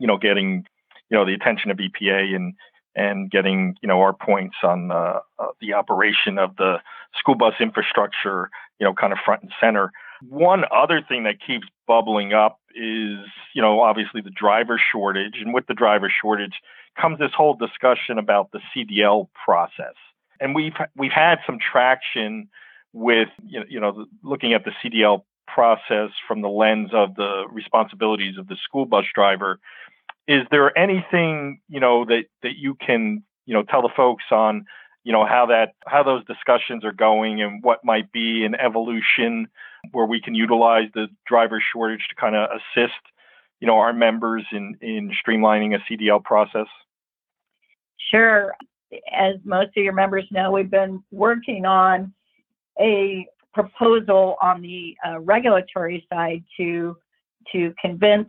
you 0.00 0.07
know, 0.09 0.16
getting 0.16 0.64
you 1.11 1.16
know 1.16 1.25
the 1.25 1.35
attention 1.35 1.71
of 1.71 1.78
EPA 1.78 2.35
and 2.35 2.54
and 2.97 3.30
getting 3.30 3.76
you 3.83 3.88
know 3.88 4.00
our 4.00 4.12
points 4.12 4.57
on 4.64 4.90
uh, 4.90 5.21
uh, 5.38 5.47
the 5.61 5.75
operation 5.75 6.38
of 6.38 6.57
the 6.57 6.78
school 7.16 7.37
bus 7.37 7.54
infrastructure, 7.61 8.50
you 8.80 8.87
know, 8.87 8.95
kind 8.95 9.12
of 9.12 9.19
front 9.25 9.42
and 9.42 9.52
center. 9.61 9.92
One 10.28 10.64
other 10.75 11.00
thing 11.07 11.25
that 11.25 11.37
keeps 11.45 11.66
bubbling 11.87 12.33
up 12.33 12.59
is, 12.75 13.19
you 13.54 13.62
know, 13.62 13.80
obviously 13.80 14.21
the 14.21 14.30
driver 14.30 14.80
shortage, 14.92 15.37
and 15.40 15.54
with 15.54 15.66
the 15.66 15.75
driver 15.75 16.11
shortage 16.11 16.61
comes 17.00 17.19
this 17.19 17.33
whole 17.37 17.54
discussion 17.54 18.19
about 18.19 18.50
the 18.52 18.61
CDL 18.75 19.28
process. 19.45 19.95
And 20.40 20.54
we've 20.54 20.75
we've 20.97 21.12
had 21.12 21.38
some 21.47 21.59
traction 21.59 22.49
with 22.92 23.28
you 23.47 23.80
know 23.80 24.07
looking 24.23 24.52
at 24.52 24.64
the 24.64 24.73
CDL 24.83 25.23
process 25.54 26.11
from 26.26 26.42
the 26.42 26.49
lens 26.49 26.90
of 26.92 27.14
the 27.14 27.45
responsibilities 27.50 28.37
of 28.38 28.49
the 28.49 28.57
school 28.64 28.87
bus 28.87 29.04
driver. 29.14 29.59
Is 30.28 30.42
there 30.50 30.76
anything 30.76 31.61
you 31.69 31.80
know 31.80 32.04
that 32.04 32.25
that 32.42 32.57
you 32.57 32.75
can 32.75 33.23
you 33.47 33.54
know 33.54 33.62
tell 33.62 33.83
the 33.83 33.90
folks 33.97 34.25
on 34.30 34.66
you 35.02 35.12
know 35.12 35.25
how 35.26 35.47
that 35.47 35.75
how 35.87 36.02
those 36.02 36.25
discussions 36.26 36.85
are 36.85 36.92
going 36.92 37.42
and 37.42 37.62
what 37.62 37.85
might 37.85 38.12
be 38.12 38.45
an 38.45 38.54
evolution 38.54 39.49
where 39.92 40.07
we 40.07 40.21
can 40.21 40.35
utilize 40.35 40.88
the 40.95 41.09
driver 41.26 41.62
shortage 41.73 42.07
to 42.09 42.14
kind 42.14 42.37
of 42.37 42.49
assist 42.50 43.00
you 43.61 43.66
know 43.66 43.76
our 43.76 43.92
members 43.92 44.45
in 44.52 44.76
in 44.80 45.11
streamlining 45.11 45.75
a 45.75 45.92
CDL 45.92 46.23
process? 46.23 46.66
Sure. 48.11 48.54
As 49.12 49.37
most 49.45 49.69
of 49.76 49.85
your 49.85 49.92
members 49.92 50.26
know, 50.30 50.50
we've 50.50 50.71
been 50.71 51.02
working 51.12 51.64
on 51.64 52.12
a 52.80 53.26
proposal 53.52 54.37
on 54.40 54.62
the 54.62 54.97
uh, 55.07 55.21
regulatory 55.21 56.07
side 56.12 56.45
to 56.57 56.97
to 57.52 57.73
convince 57.80 58.28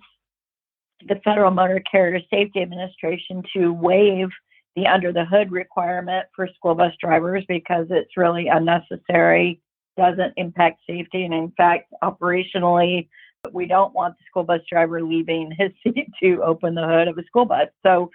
the 1.07 1.15
Federal 1.23 1.51
Motor 1.51 1.81
Carrier 1.91 2.21
Safety 2.29 2.61
Administration 2.61 3.43
to 3.55 3.73
waive 3.73 4.29
the 4.75 4.87
under 4.87 5.11
the 5.11 5.25
hood 5.25 5.51
requirement 5.51 6.27
for 6.35 6.47
school 6.55 6.75
bus 6.75 6.93
drivers 7.01 7.43
because 7.47 7.87
it's 7.89 8.15
really 8.15 8.47
unnecessary, 8.47 9.59
doesn't 9.97 10.33
impact 10.37 10.79
safety, 10.87 11.25
and 11.25 11.33
in 11.33 11.51
fact, 11.57 11.91
operationally, 12.03 13.09
we 13.51 13.65
don't 13.65 13.93
want 13.93 14.15
the 14.17 14.23
school 14.29 14.43
bus 14.43 14.61
driver 14.69 15.03
leaving 15.03 15.51
his 15.57 15.71
seat 15.83 16.07
to 16.21 16.41
open 16.43 16.75
the 16.75 16.87
hood 16.87 17.07
of 17.07 17.17
a 17.17 17.23
school 17.25 17.45
bus. 17.45 17.67
So 17.83 18.11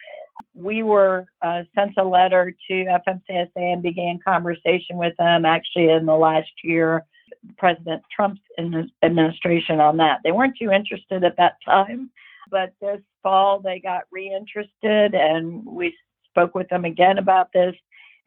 we 0.54 0.82
were 0.82 1.26
uh, 1.42 1.62
sent 1.74 1.92
a 1.98 2.04
letter 2.04 2.54
to 2.68 2.72
FMCSA 3.06 3.50
and 3.56 3.82
began 3.82 4.18
conversation 4.24 4.96
with 4.96 5.14
them 5.18 5.44
actually 5.44 5.90
in 5.90 6.06
the 6.06 6.14
last 6.14 6.50
year, 6.64 7.04
President 7.58 8.02
Trump's 8.14 8.40
administration 9.02 9.80
on 9.80 9.98
that. 9.98 10.20
They 10.24 10.32
weren't 10.32 10.56
too 10.58 10.70
interested 10.70 11.24
at 11.24 11.36
that 11.36 11.56
time, 11.64 12.10
but 12.50 12.72
this 12.80 13.00
fall 13.22 13.60
they 13.60 13.80
got 13.80 14.04
reinterested 14.10 15.14
and 15.14 15.64
we 15.66 15.94
spoke 16.30 16.54
with 16.54 16.68
them 16.68 16.84
again 16.84 17.18
about 17.18 17.52
this, 17.52 17.74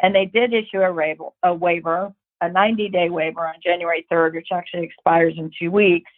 and 0.01 0.13
they 0.13 0.25
did 0.25 0.53
issue 0.53 0.81
a, 0.81 0.91
waiver, 0.91 1.29
a 1.43 1.53
waiver, 1.53 2.13
a 2.41 2.47
90-day 2.47 3.09
waiver 3.09 3.41
on 3.47 3.55
January 3.63 4.05
3rd, 4.11 4.35
which 4.35 4.47
actually 4.51 4.83
expires 4.83 5.33
in 5.37 5.51
two 5.59 5.71
weeks, 5.71 6.11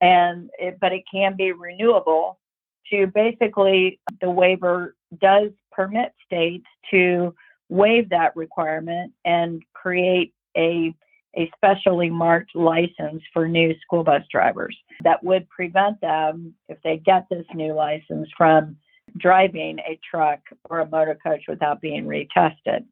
and 0.00 0.50
it, 0.58 0.78
but 0.80 0.92
it 0.92 1.02
can 1.10 1.36
be 1.36 1.52
renewable. 1.52 2.38
To 2.94 3.08
basically, 3.08 3.98
the 4.20 4.30
waiver 4.30 4.94
does 5.20 5.50
permit 5.72 6.12
states 6.24 6.66
to 6.92 7.34
waive 7.68 8.08
that 8.10 8.36
requirement 8.36 9.12
and 9.24 9.62
create 9.72 10.32
a 10.56 10.94
a 11.36 11.50
specially 11.56 12.08
marked 12.08 12.54
license 12.54 13.20
for 13.32 13.48
new 13.48 13.74
school 13.80 14.04
bus 14.04 14.22
drivers 14.30 14.76
that 15.02 15.24
would 15.24 15.48
prevent 15.48 16.00
them, 16.00 16.54
if 16.68 16.78
they 16.84 16.98
get 16.98 17.26
this 17.28 17.44
new 17.52 17.74
license, 17.74 18.28
from 18.36 18.76
driving 19.16 19.80
a 19.80 19.98
truck 20.08 20.38
or 20.70 20.78
a 20.78 20.88
motor 20.88 21.18
coach 21.20 21.42
without 21.48 21.80
being 21.80 22.04
retested. 22.04 22.84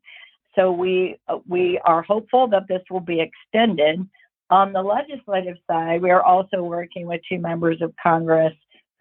So 0.57 0.73
we 0.73 1.17
we 1.47 1.79
are 1.85 2.03
hopeful 2.03 2.49
that 2.49 2.67
this 2.67 2.83
will 2.91 3.01
be 3.01 3.21
extended. 3.21 4.05
On 4.51 4.73
the 4.73 4.83
legislative 4.83 5.59
side, 5.71 6.03
we 6.03 6.11
are 6.11 6.25
also 6.25 6.65
working 6.65 7.07
with 7.07 7.21
two 7.29 7.39
members 7.39 7.81
of 7.81 7.95
Congress 8.03 8.53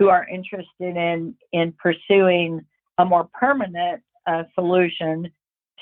who 0.02 0.10
are 0.10 0.28
interested 0.28 0.98
in 0.98 1.36
in 1.54 1.72
pursuing 1.74 2.66
a 2.98 3.06
more 3.06 3.30
permanent 3.40 4.02
uh, 4.26 4.44
solution 4.56 5.32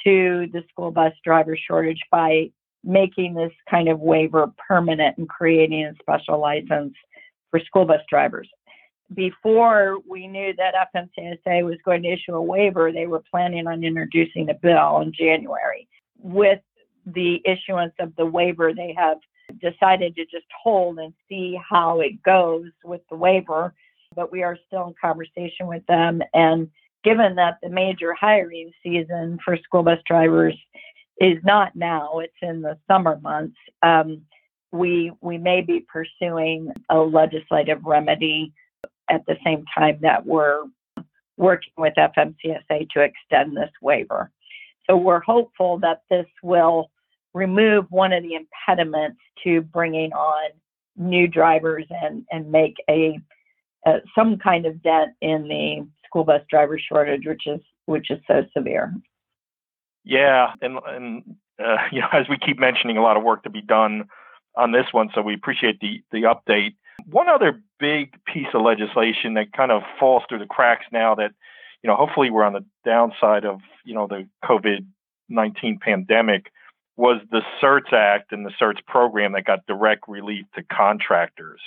to 0.03 0.47
the 0.51 0.61
school 0.69 0.91
bus 0.91 1.13
driver 1.23 1.57
shortage 1.57 2.01
by 2.11 2.51
making 2.83 3.33
this 3.33 3.51
kind 3.69 3.87
of 3.87 3.99
waiver 4.01 4.51
permanent 4.67 5.17
and 5.17 5.29
creating 5.29 5.85
a 5.85 5.93
special 6.01 6.37
license 6.39 6.93
for 7.49 7.61
school 7.61 7.85
bus 7.85 8.01
drivers 8.09 8.49
before 9.13 9.97
we 10.07 10.27
knew 10.27 10.53
that 10.57 10.75
FMCSA 10.93 11.65
was 11.65 11.77
going 11.83 12.03
to 12.03 12.09
issue 12.09 12.35
a 12.35 12.41
waiver, 12.41 12.91
they 12.91 13.07
were 13.07 13.23
planning 13.31 13.67
on 13.67 13.83
introducing 13.83 14.49
a 14.49 14.53
bill 14.53 14.99
in 14.99 15.11
January. 15.11 15.87
With 16.19 16.59
the 17.05 17.41
issuance 17.45 17.93
of 17.99 18.15
the 18.17 18.25
waiver, 18.25 18.73
they 18.73 18.93
have 18.97 19.17
decided 19.59 20.15
to 20.15 20.25
just 20.25 20.45
hold 20.61 20.99
and 20.99 21.13
see 21.27 21.57
how 21.67 22.01
it 22.01 22.21
goes 22.21 22.69
with 22.83 23.01
the 23.09 23.15
waiver. 23.15 23.73
But 24.19 24.33
we 24.33 24.43
are 24.43 24.57
still 24.67 24.87
in 24.87 24.95
conversation 25.01 25.65
with 25.67 25.85
them. 25.85 26.21
And 26.33 26.69
given 27.05 27.35
that 27.35 27.59
the 27.63 27.69
major 27.69 28.13
hiring 28.13 28.69
season 28.83 29.39
for 29.45 29.55
school 29.55 29.81
bus 29.81 29.99
drivers 30.05 30.57
is 31.21 31.37
not 31.45 31.73
now, 31.73 32.19
it's 32.19 32.33
in 32.41 32.61
the 32.61 32.77
summer 32.85 33.17
months, 33.21 33.55
um, 33.81 34.23
we 34.73 35.13
we 35.21 35.37
may 35.37 35.61
be 35.61 35.85
pursuing 35.87 36.73
a 36.89 36.97
legislative 36.97 37.79
remedy 37.85 38.51
at 39.09 39.25
the 39.25 39.37
same 39.45 39.63
time 39.73 39.99
that 40.01 40.25
we're 40.25 40.65
working 41.37 41.71
with 41.77 41.93
FMCSA 41.97 42.89
to 42.89 42.99
extend 42.99 43.55
this 43.55 43.71
waiver. 43.81 44.31
So 44.85 44.97
we're 44.97 45.21
hopeful 45.21 45.79
that 45.79 46.01
this 46.09 46.27
will 46.43 46.91
remove 47.33 47.85
one 47.89 48.11
of 48.11 48.21
the 48.21 48.35
impediments 48.35 49.21
to 49.45 49.61
bringing 49.61 50.11
on 50.11 50.51
new 50.97 51.25
drivers 51.25 51.85
and 51.89 52.25
and 52.31 52.51
make 52.51 52.75
a, 52.89 53.17
a 53.85 53.97
some 54.15 54.37
kind 54.37 54.65
of 54.65 54.81
dent 54.81 55.11
in 55.21 55.47
the 55.47 55.87
school 56.05 56.23
bus 56.23 56.41
driver 56.49 56.79
shortage, 56.79 57.25
which 57.25 57.47
is 57.47 57.61
which 57.85 58.11
is 58.11 58.19
so 58.27 58.43
severe. 58.55 58.93
Yeah, 60.03 60.53
and 60.61 60.79
and 60.85 61.35
uh, 61.63 61.77
you 61.91 62.01
know, 62.01 62.07
as 62.11 62.27
we 62.29 62.37
keep 62.37 62.59
mentioning, 62.59 62.97
a 62.97 63.01
lot 63.01 63.17
of 63.17 63.23
work 63.23 63.43
to 63.43 63.49
be 63.49 63.61
done 63.61 64.05
on 64.55 64.71
this 64.71 64.87
one, 64.91 65.09
so 65.13 65.21
we 65.21 65.33
appreciate 65.33 65.79
the 65.79 66.01
the 66.11 66.23
update. 66.23 66.75
One 67.05 67.29
other 67.29 67.61
big 67.79 68.13
piece 68.25 68.47
of 68.53 68.61
legislation 68.61 69.35
that 69.35 69.53
kind 69.53 69.71
of 69.71 69.83
falls 69.99 70.23
through 70.27 70.39
the 70.39 70.45
cracks 70.45 70.85
now 70.91 71.15
that 71.15 71.31
you 71.81 71.87
know, 71.87 71.95
hopefully 71.95 72.29
we're 72.29 72.43
on 72.43 72.53
the 72.53 72.65
downside 72.83 73.45
of 73.45 73.61
you 73.85 73.93
know 73.93 74.07
the 74.07 74.27
COVID 74.43 74.85
nineteen 75.29 75.79
pandemic 75.79 76.51
was 76.99 77.21
the 77.31 77.41
CERTS 77.61 77.93
Act 77.93 78.33
and 78.33 78.45
the 78.45 78.51
CERTS 78.61 78.85
program 78.85 79.31
that 79.31 79.45
got 79.45 79.65
direct 79.65 80.03
relief 80.09 80.45
to 80.53 80.63
contractors. 80.63 81.61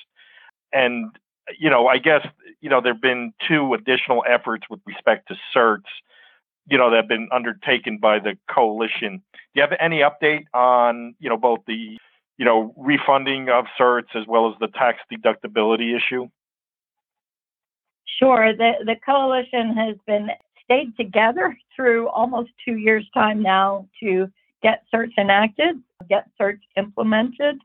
And, 0.74 1.16
you 1.58 1.70
know, 1.70 1.86
I 1.86 1.98
guess, 1.98 2.26
you 2.60 2.70
know, 2.70 2.80
there 2.80 2.92
have 2.92 3.02
been 3.02 3.32
two 3.48 3.74
additional 3.74 4.24
efforts 4.28 4.64
with 4.70 4.80
respect 4.86 5.28
to 5.28 5.36
CERTS, 5.54 5.88
you 6.66 6.78
know, 6.78 6.90
that 6.90 6.96
have 6.96 7.08
been 7.08 7.28
undertaken 7.32 7.98
by 7.98 8.18
the 8.18 8.36
coalition. 8.50 9.22
Do 9.32 9.38
you 9.54 9.62
have 9.62 9.76
any 9.80 10.00
update 10.00 10.44
on, 10.54 11.14
you 11.18 11.28
know, 11.28 11.36
both 11.36 11.60
the, 11.66 11.98
you 12.38 12.44
know, 12.44 12.74
refunding 12.76 13.48
of 13.48 13.66
CERTS 13.78 14.14
as 14.14 14.26
well 14.26 14.50
as 14.50 14.54
the 14.60 14.68
tax 14.68 14.98
deductibility 15.12 15.96
issue? 15.96 16.28
Sure. 18.18 18.54
The, 18.56 18.72
the 18.84 18.96
coalition 19.04 19.74
has 19.76 19.96
been 20.06 20.30
stayed 20.64 20.96
together 20.96 21.56
through 21.76 22.08
almost 22.08 22.50
two 22.64 22.76
years' 22.76 23.08
time 23.14 23.42
now 23.42 23.88
to 24.00 24.28
get 24.62 24.84
CERTS 24.94 25.12
enacted, 25.18 25.82
get 26.08 26.28
CERTS 26.40 26.60
implemented. 26.76 27.58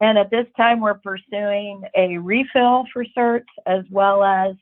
And 0.00 0.16
at 0.18 0.30
this 0.30 0.46
time, 0.56 0.80
we're 0.80 0.94
pursuing 0.94 1.82
a 1.96 2.16
refill 2.18 2.84
for 2.92 3.04
CERTS 3.16 3.44
as 3.66 3.84
well 3.90 4.24
as 4.24 4.54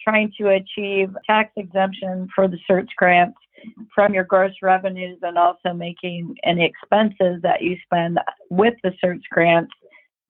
trying 0.00 0.32
to 0.40 0.50
achieve 0.50 1.10
tax 1.26 1.50
exemption 1.56 2.28
for 2.34 2.46
the 2.46 2.58
CERTS 2.70 2.94
grants 2.96 3.38
from 3.92 4.14
your 4.14 4.22
gross 4.22 4.52
revenues 4.62 5.18
and 5.22 5.36
also 5.36 5.72
making 5.72 6.36
any 6.44 6.64
expenses 6.64 7.42
that 7.42 7.62
you 7.62 7.76
spend 7.84 8.18
with 8.50 8.74
the 8.84 8.92
CERTS 9.02 9.22
grants 9.30 9.72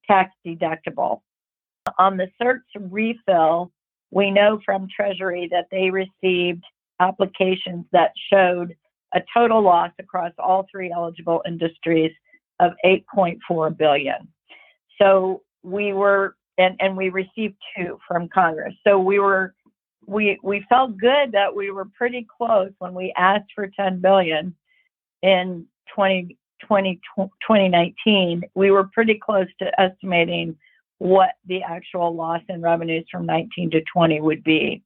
tax 0.07 0.33
deductible. 0.47 1.21
On 1.99 2.17
the 2.17 2.29
CERTS 2.41 2.91
refill, 2.91 3.71
we 4.11 4.31
know 4.31 4.61
from 4.65 4.89
Treasury 4.95 5.49
that 5.51 5.67
they 5.71 5.91
received 5.91 6.65
applications 7.01 7.85
that 7.93 8.13
showed 8.33 8.75
a 9.15 9.21
total 9.35 9.61
loss 9.61 9.91
across 9.99 10.33
all 10.39 10.67
three 10.71 10.91
eligible 10.91 11.43
industries 11.47 12.13
of 12.61 12.73
8.4 12.85 13.77
billion. 13.77 14.29
So 15.01 15.43
we 15.63 15.93
were 15.93 16.37
and, 16.59 16.77
and 16.81 16.97
we 16.97 17.11
received 17.11 17.57
two 17.77 17.99
from 18.07 18.29
Congress. 18.29 18.75
So 18.87 18.99
we 18.99 19.19
were 19.19 19.55
we 20.07 20.39
we 20.43 20.65
felt 20.69 20.97
good 20.97 21.33
that 21.33 21.55
we 21.55 21.71
were 21.71 21.87
pretty 21.97 22.27
close 22.37 22.71
when 22.79 22.95
we 22.95 23.13
asked 23.17 23.51
for 23.55 23.69
10 23.69 24.01
billion 24.01 24.55
in 25.23 25.67
20, 25.95 26.37
20, 26.67 27.01
2019. 27.17 28.43
We 28.55 28.71
were 28.71 28.85
pretty 28.85 29.19
close 29.23 29.49
to 29.61 29.81
estimating 29.81 30.57
what 30.99 31.31
the 31.47 31.63
actual 31.63 32.15
loss 32.15 32.43
in 32.49 32.63
revenues 32.63 33.05
from 33.11 33.27
19 33.27 33.71
to 33.73 33.83
20 33.93 34.21
would 34.21 34.45
be. 34.45 34.83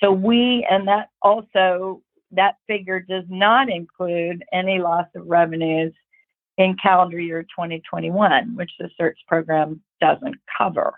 So 0.00 0.12
we 0.12 0.66
and 0.70 0.86
that 0.88 1.08
also 1.20 2.02
that 2.32 2.56
figure 2.66 3.00
does 3.00 3.24
not 3.28 3.68
include 3.68 4.42
any 4.52 4.78
loss 4.78 5.06
of 5.14 5.26
revenues 5.26 5.92
in 6.58 6.76
calendar 6.82 7.18
year 7.18 7.42
2021, 7.42 8.54
which 8.56 8.70
the 8.78 8.90
CERTS 9.00 9.24
program 9.26 9.80
doesn't 10.00 10.36
cover. 10.58 10.94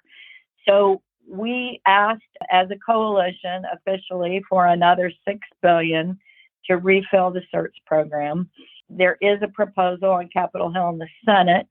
So 0.68 1.02
we 1.28 1.80
asked 1.86 2.22
as 2.50 2.68
a 2.70 2.76
coalition 2.76 3.64
officially 3.72 4.42
for 4.48 4.66
another 4.66 5.12
6 5.26 5.38
billion 5.62 6.18
to 6.66 6.76
refill 6.76 7.30
the 7.30 7.42
CERTS 7.52 7.78
program. 7.86 8.50
There 8.88 9.16
is 9.20 9.38
a 9.42 9.48
proposal 9.48 10.10
on 10.10 10.28
Capitol 10.32 10.72
Hill 10.72 10.90
in 10.90 10.98
the 10.98 11.08
Senate 11.24 11.66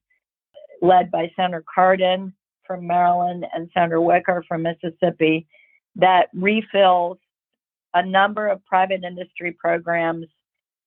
led 0.82 1.12
by 1.12 1.32
Senator 1.36 1.64
Cardin 1.76 2.34
from 2.66 2.88
Maryland 2.88 3.46
and 3.54 3.70
Senator 3.74 4.02
Wicker 4.02 4.44
from 4.48 4.64
Mississippi 4.64 5.48
that 5.96 6.30
refills 6.34 7.18
a 7.94 8.06
number 8.06 8.48
of 8.48 8.66
private 8.66 9.04
industry 9.04 9.52
programs 9.52 10.26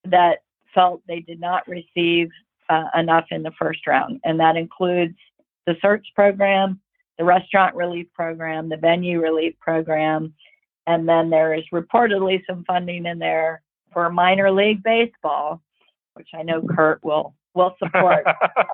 that 0.05 0.39
felt 0.75 1.03
they 1.07 1.21
did 1.21 1.41
not 1.41 1.67
receive 1.69 2.29
uh, 2.69 2.85
enough 2.97 3.27
in 3.31 3.43
the 3.43 3.53
first 3.59 3.87
round. 3.87 4.21
And 4.25 4.41
that 4.41 4.57
includes 4.57 5.17
the 5.67 5.75
CERTS 5.83 6.07
program, 6.15 6.81
the 7.19 7.25
restaurant 7.25 7.75
relief 7.75 8.07
program, 8.15 8.69
the 8.69 8.77
venue 8.77 9.21
relief 9.21 9.55
program, 9.61 10.35
and 10.87 11.09
then 11.09 11.31
there 11.31 11.55
is 11.55 11.65
reportedly 11.73 12.43
some 12.47 12.65
funding 12.65 13.07
in 13.07 13.19
there 13.19 13.63
for 13.93 14.09
minor 14.11 14.51
league 14.51 14.83
baseball, 14.83 15.61
which 16.15 16.29
I 16.35 16.43
know 16.43 16.63
Curt 16.63 17.03
will 17.03 17.35
will 17.55 17.75
support. 17.79 18.25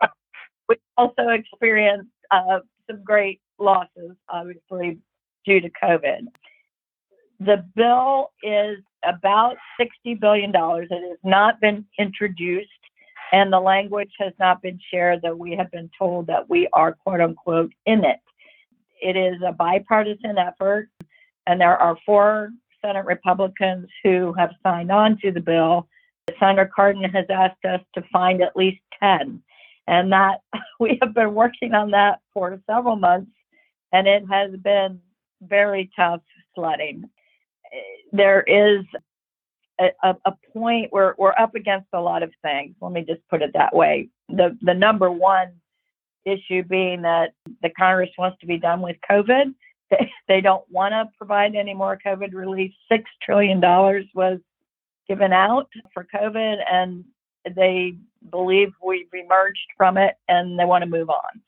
we 0.68 0.76
also 0.96 1.28
experienced 1.28 2.10
uh, 2.30 2.60
some 2.90 3.02
great 3.04 3.40
losses, 3.58 4.16
obviously 4.28 4.98
due 5.44 5.60
to 5.60 5.70
COVID. 5.82 6.26
The 7.40 7.64
bill 7.74 8.30
is 8.42 8.78
about 9.04 9.56
$60 9.80 10.20
billion. 10.20 10.50
It 10.54 11.08
has 11.08 11.18
not 11.24 11.60
been 11.60 11.84
introduced, 11.98 12.70
and 13.32 13.52
the 13.52 13.60
language 13.60 14.12
has 14.18 14.32
not 14.38 14.62
been 14.62 14.78
shared, 14.90 15.22
though 15.22 15.34
we 15.34 15.56
have 15.56 15.70
been 15.70 15.90
told 15.98 16.26
that 16.26 16.48
we 16.48 16.68
are, 16.72 16.92
quote 16.92 17.20
unquote, 17.20 17.72
in 17.86 18.04
it. 18.04 18.20
It 19.00 19.16
is 19.16 19.40
a 19.44 19.52
bipartisan 19.52 20.38
effort, 20.38 20.88
and 21.46 21.60
there 21.60 21.76
are 21.76 21.96
four 22.06 22.50
Senate 22.80 23.06
Republicans 23.06 23.88
who 24.04 24.32
have 24.34 24.50
signed 24.62 24.92
on 24.92 25.18
to 25.22 25.32
the 25.32 25.40
bill. 25.40 25.88
Senator 26.38 26.70
Cardin 26.76 27.10
has 27.10 27.26
asked 27.30 27.64
us 27.64 27.80
to 27.94 28.02
find 28.12 28.42
at 28.42 28.56
least 28.56 28.80
10, 29.00 29.42
and 29.88 30.12
that 30.12 30.40
we 30.80 30.98
have 31.02 31.14
been 31.14 31.34
working 31.34 31.74
on 31.74 31.90
that 31.92 32.20
for 32.32 32.60
several 32.70 32.96
months, 32.96 33.32
and 33.92 34.06
it 34.06 34.24
has 34.30 34.52
been 34.62 35.00
very 35.42 35.90
tough 35.96 36.20
sledding 36.54 37.08
there 38.12 38.42
is 38.42 38.84
a, 40.02 40.14
a, 40.24 40.32
point 40.52 40.92
where 40.92 41.14
we're 41.18 41.34
up 41.38 41.54
against 41.54 41.88
a 41.92 42.00
lot 42.00 42.22
of 42.22 42.30
things. 42.42 42.74
Let 42.80 42.92
me 42.92 43.04
just 43.06 43.20
put 43.28 43.42
it 43.42 43.52
that 43.54 43.74
way. 43.74 44.08
The 44.28 44.56
the 44.62 44.74
number 44.74 45.10
one 45.10 45.52
issue 46.24 46.62
being 46.62 47.02
that 47.02 47.32
the 47.62 47.70
Congress 47.70 48.10
wants 48.18 48.38
to 48.40 48.46
be 48.46 48.58
done 48.58 48.80
with 48.80 48.96
COVID. 49.10 49.54
They, 49.90 50.10
they 50.26 50.40
don't 50.40 50.64
want 50.70 50.92
to 50.92 51.10
provide 51.18 51.54
any 51.54 51.74
more 51.74 51.98
COVID 52.02 52.32
relief. 52.32 52.72
Six 52.90 53.04
trillion 53.22 53.60
dollars 53.60 54.06
was 54.14 54.38
given 55.06 55.34
out 55.34 55.68
for 55.92 56.06
COVID, 56.14 56.56
and 56.66 57.04
they 57.54 57.96
believe 58.30 58.72
we've 58.82 59.12
emerged 59.12 59.66
from 59.76 59.98
it, 59.98 60.14
and 60.28 60.58
they 60.58 60.64
want 60.64 60.82
to 60.82 60.88
move 60.88 61.10
on. 61.10 61.42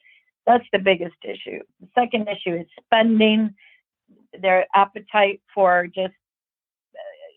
That's 0.47 0.67
the 0.75 0.79
biggest 0.79 1.17
issue. 1.23 1.61
The 1.81 1.89
second 1.95 2.29
issue 2.29 2.55
is 2.55 2.67
spending 2.85 3.55
their 4.39 4.67
appetite 4.75 5.41
for 5.55 5.87
just 5.87 6.13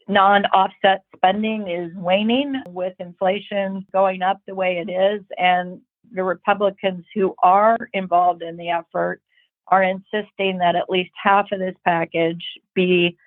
non 0.07 0.45
offset 0.47 1.03
spending 1.15 1.67
is 1.67 1.91
waning 1.95 2.61
with 2.67 2.93
inflation 2.99 3.85
going 3.91 4.21
up 4.21 4.39
the 4.47 4.55
way 4.55 4.77
it 4.77 4.91
is. 4.91 5.23
And 5.37 5.81
the 6.11 6.23
Republicans 6.23 7.05
who 7.13 7.35
are 7.43 7.77
involved 7.93 8.41
in 8.41 8.57
the 8.57 8.69
effort 8.69 9.21
are 9.67 9.83
insisting 9.83 10.57
that 10.59 10.75
at 10.75 10.89
least 10.89 11.11
half 11.21 11.51
of 11.51 11.59
this 11.59 11.75
package 11.83 12.43
be 12.73 13.17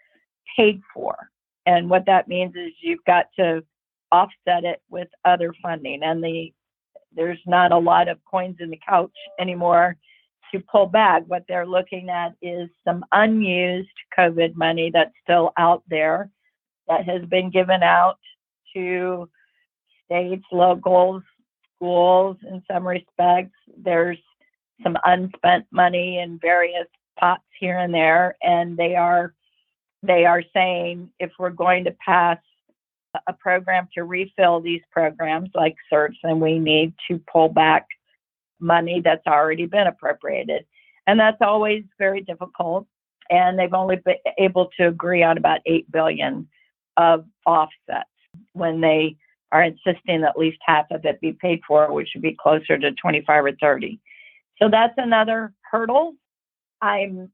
paid 0.57 0.81
for. 0.95 1.31
And 1.67 1.91
what 1.91 2.07
that 2.07 2.29
means 2.29 2.55
is 2.57 2.73
you've 2.81 3.05
got 3.05 3.27
to 3.39 3.63
offset 4.11 4.65
it 4.65 4.81
with 4.89 5.09
other 5.25 5.55
funding. 5.63 6.03
And 6.03 6.23
the 6.23 6.53
there's 7.13 7.41
not 7.45 7.73
a 7.73 7.79
lot 7.79 8.09
of 8.09 8.25
coins 8.25 8.57
in 8.61 8.71
the 8.71 8.81
couch 8.89 9.11
anymore 9.39 9.97
to 10.53 10.61
pull 10.61 10.87
back. 10.87 11.25
What 11.27 11.45
they're 11.49 11.67
looking 11.67 12.09
at 12.09 12.35
is 12.41 12.69
some 12.85 13.05
unused 13.11 13.89
COVID 14.17 14.55
money 14.55 14.91
that's 14.93 15.15
still 15.25 15.53
out 15.57 15.83
there 15.89 16.31
that 16.91 17.07
has 17.07 17.25
been 17.27 17.51
given 17.51 17.83
out 17.83 18.19
to 18.75 19.31
states, 20.05 20.45
locals, 20.53 21.23
schools 21.77 22.37
in 22.43 22.63
some 22.71 22.87
respects. 22.87 23.57
There's 23.79 24.19
some 24.83 24.99
unspent 25.05 25.67
money 25.71 26.19
in 26.19 26.39
various 26.39 26.87
pots 27.19 27.45
here 27.59 27.79
and 27.79 27.95
there, 27.95 28.37
and 28.43 28.77
they 28.77 28.97
are 28.97 29.35
they 30.03 30.25
are 30.25 30.43
saying 30.55 31.11
if 31.21 31.31
we're 31.39 31.51
going 31.51 31.85
to 31.85 31.95
pass 32.05 32.39
a 33.27 33.33
program 33.33 33.89
to 33.95 34.05
refill 34.05 34.61
these 34.61 34.81
programs 34.91 35.51
like 35.55 35.77
CERTS, 35.93 36.17
then 36.23 36.41
we 36.41 36.59
need 36.59 36.95
to 37.09 37.21
pull 37.31 37.49
back 37.49 37.87
money 38.61 39.01
that's 39.05 39.27
already 39.27 39.67
been 39.67 39.87
appropriated. 39.87 40.65
And 41.07 41.21
that's 41.21 41.41
always 41.41 41.85
very 41.99 42.23
difficult. 42.23 42.87
And 43.29 43.59
they've 43.59 43.75
only 43.75 43.97
been 43.97 44.17
able 44.39 44.71
to 44.79 44.89
agree 44.89 45.23
on 45.23 45.39
about 45.39 45.61
8 45.67 45.91
billion 45.91 46.49
of 46.97 47.25
offsets 47.47 48.09
when 48.53 48.81
they 48.81 49.17
are 49.53 49.63
insisting 49.63 50.23
at 50.23 50.39
least 50.39 50.59
half 50.65 50.87
of 50.91 51.05
it 51.05 51.21
be 51.21 51.33
paid 51.33 51.61
for, 51.67 51.93
which 51.93 52.11
would 52.15 52.23
be 52.23 52.37
closer 52.41 52.79
to 52.79 52.93
25 52.93 53.45
or 53.45 53.53
30. 53.61 53.99
So 54.61 54.69
that's 54.71 54.95
another 54.97 55.53
hurdle. 55.63 56.15
I'm 56.81 57.31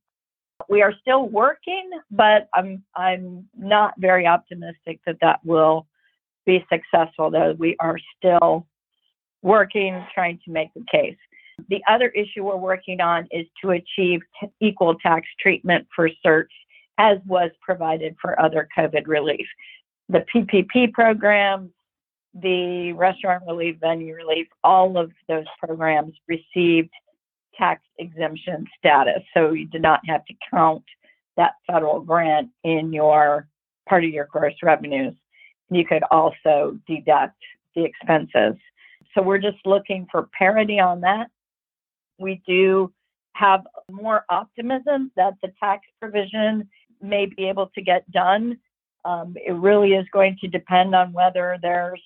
we 0.71 0.81
are 0.81 0.95
still 1.01 1.29
working, 1.29 1.91
but 2.11 2.49
I'm 2.55 2.83
I'm 2.95 3.47
not 3.57 3.95
very 3.99 4.27
optimistic 4.27 5.01
that 5.07 5.19
that 5.21 5.41
will 5.45 5.87
be 6.47 6.65
successful. 6.73 7.31
Though 7.31 7.55
we 7.59 7.77
are 7.79 7.99
still 8.17 8.67
working, 9.43 10.05
trying 10.15 10.41
to 10.45 10.51
make 10.51 10.73
the 10.75 10.85
case. 10.91 11.17
The 11.69 11.83
other 11.89 12.09
issue 12.09 12.45
we're 12.45 12.57
working 12.57 13.01
on 13.01 13.29
is 13.31 13.47
to 13.63 13.71
achieve 13.71 14.21
t- 14.41 14.51
equal 14.61 14.95
tax 14.97 15.27
treatment 15.41 15.87
for 15.95 16.11
certs 16.25 16.49
as 16.99 17.19
was 17.27 17.51
provided 17.61 18.17
for 18.21 18.41
other 18.41 18.69
COVID 18.77 19.07
relief. 19.07 19.47
The 20.09 20.25
PPP 20.35 20.93
programs, 20.93 21.71
the 22.35 22.93
restaurant 22.93 23.45
relief, 23.47 23.77
venue 23.81 24.15
relief, 24.15 24.47
all 24.63 24.99
of 24.99 25.11
those 25.29 25.47
programs 25.59 26.15
received 26.29 26.91
tax 27.57 27.83
exemption 27.99 28.67
status. 28.79 29.23
So 29.35 29.53
you 29.53 29.67
did 29.67 29.83
not 29.83 30.01
have 30.07 30.25
to 30.27 30.35
count 30.51 30.85
that 31.37 31.55
federal 31.67 32.01
grant 32.01 32.51
in 32.65 32.93
your 32.93 33.49
part 33.89 34.05
of 34.05 34.11
your 34.11 34.27
gross 34.27 34.55
revenues. 34.63 35.15
You 35.71 35.85
could 35.85 36.03
also 36.11 36.79
deduct 36.87 37.37
the 37.75 37.85
expenses. 37.85 38.57
So 39.15 39.23
we're 39.23 39.39
just 39.39 39.59
looking 39.65 40.07
for 40.11 40.29
parity 40.39 40.79
on 40.79 41.01
that. 41.01 41.29
We 42.19 42.43
do 42.47 42.93
have 43.33 43.67
more 43.91 44.25
optimism 44.29 45.11
that 45.17 45.35
the 45.43 45.53
tax 45.63 45.87
provision 46.01 46.69
may 47.03 47.27
be 47.27 47.49
able 47.49 47.69
to 47.75 47.83
get 47.83 48.11
done. 48.11 48.59
Um, 49.05 49.35
it 49.37 49.53
really 49.53 49.93
is 49.93 50.07
going 50.13 50.37
to 50.41 50.49
depend 50.49 50.95
on 50.95 51.13
whether 51.13 51.59
there's 51.63 52.03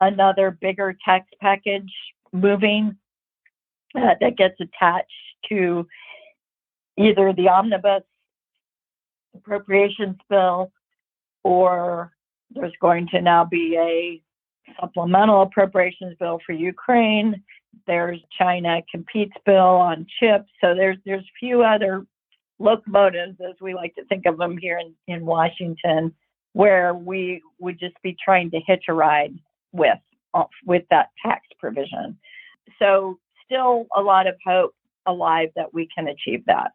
another 0.00 0.50
bigger 0.50 0.96
tax 1.04 1.26
package 1.40 1.92
moving 2.32 2.96
uh, 3.96 4.14
that 4.20 4.36
gets 4.36 4.54
attached 4.60 5.10
to 5.48 5.86
either 6.98 7.32
the 7.32 7.48
omnibus 7.48 8.02
appropriations 9.34 10.16
bill 10.28 10.72
or 11.44 12.12
there's 12.50 12.72
going 12.80 13.08
to 13.08 13.20
now 13.20 13.44
be 13.44 13.76
a 13.76 14.22
supplemental 14.80 15.42
appropriations 15.42 16.16
bill 16.18 16.40
for 16.44 16.52
Ukraine. 16.52 17.42
There's 17.86 18.20
China 18.36 18.80
competes 18.90 19.32
bill 19.46 19.56
on 19.58 20.06
chips. 20.18 20.50
So 20.60 20.74
there's 20.74 20.98
there's 21.04 21.24
few 21.38 21.62
other 21.62 22.06
locomotives, 22.60 23.38
as 23.40 23.56
we 23.60 23.74
like 23.74 23.94
to 23.96 24.04
think 24.04 24.26
of 24.26 24.38
them 24.38 24.56
here 24.56 24.78
in, 24.78 24.94
in 25.12 25.26
Washington, 25.26 26.14
where 26.52 26.94
we 26.94 27.42
would 27.58 27.80
just 27.80 27.96
be 28.02 28.16
trying 28.22 28.50
to 28.52 28.60
hitch 28.64 28.84
a 28.88 28.92
ride 28.92 29.34
with 29.72 29.98
uh, 30.34 30.44
with 30.64 30.84
that 30.90 31.08
tax 31.24 31.46
provision. 31.58 32.18
So 32.78 33.18
still 33.44 33.86
a 33.96 34.00
lot 34.00 34.26
of 34.28 34.36
hope 34.46 34.74
alive 35.06 35.48
that 35.56 35.74
we 35.74 35.88
can 35.92 36.06
achieve 36.06 36.44
that. 36.46 36.72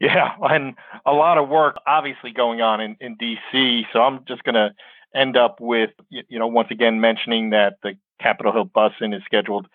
Yeah, 0.00 0.34
and 0.42 0.74
a 1.06 1.12
lot 1.12 1.38
of 1.38 1.48
work 1.48 1.76
obviously 1.86 2.32
going 2.32 2.60
on 2.60 2.80
in, 2.80 2.96
in 3.00 3.16
DC. 3.16 3.84
So 3.92 4.02
I'm 4.02 4.24
just 4.26 4.42
going 4.44 4.54
to 4.54 4.74
end 5.14 5.36
up 5.36 5.60
with, 5.60 5.90
you 6.10 6.38
know, 6.38 6.46
once 6.46 6.68
again 6.70 7.00
mentioning 7.00 7.50
that 7.50 7.74
the 7.82 7.94
Capitol 8.20 8.52
Hill 8.52 8.64
bus-in 8.64 9.12
is 9.12 9.22
scheduled 9.24 9.68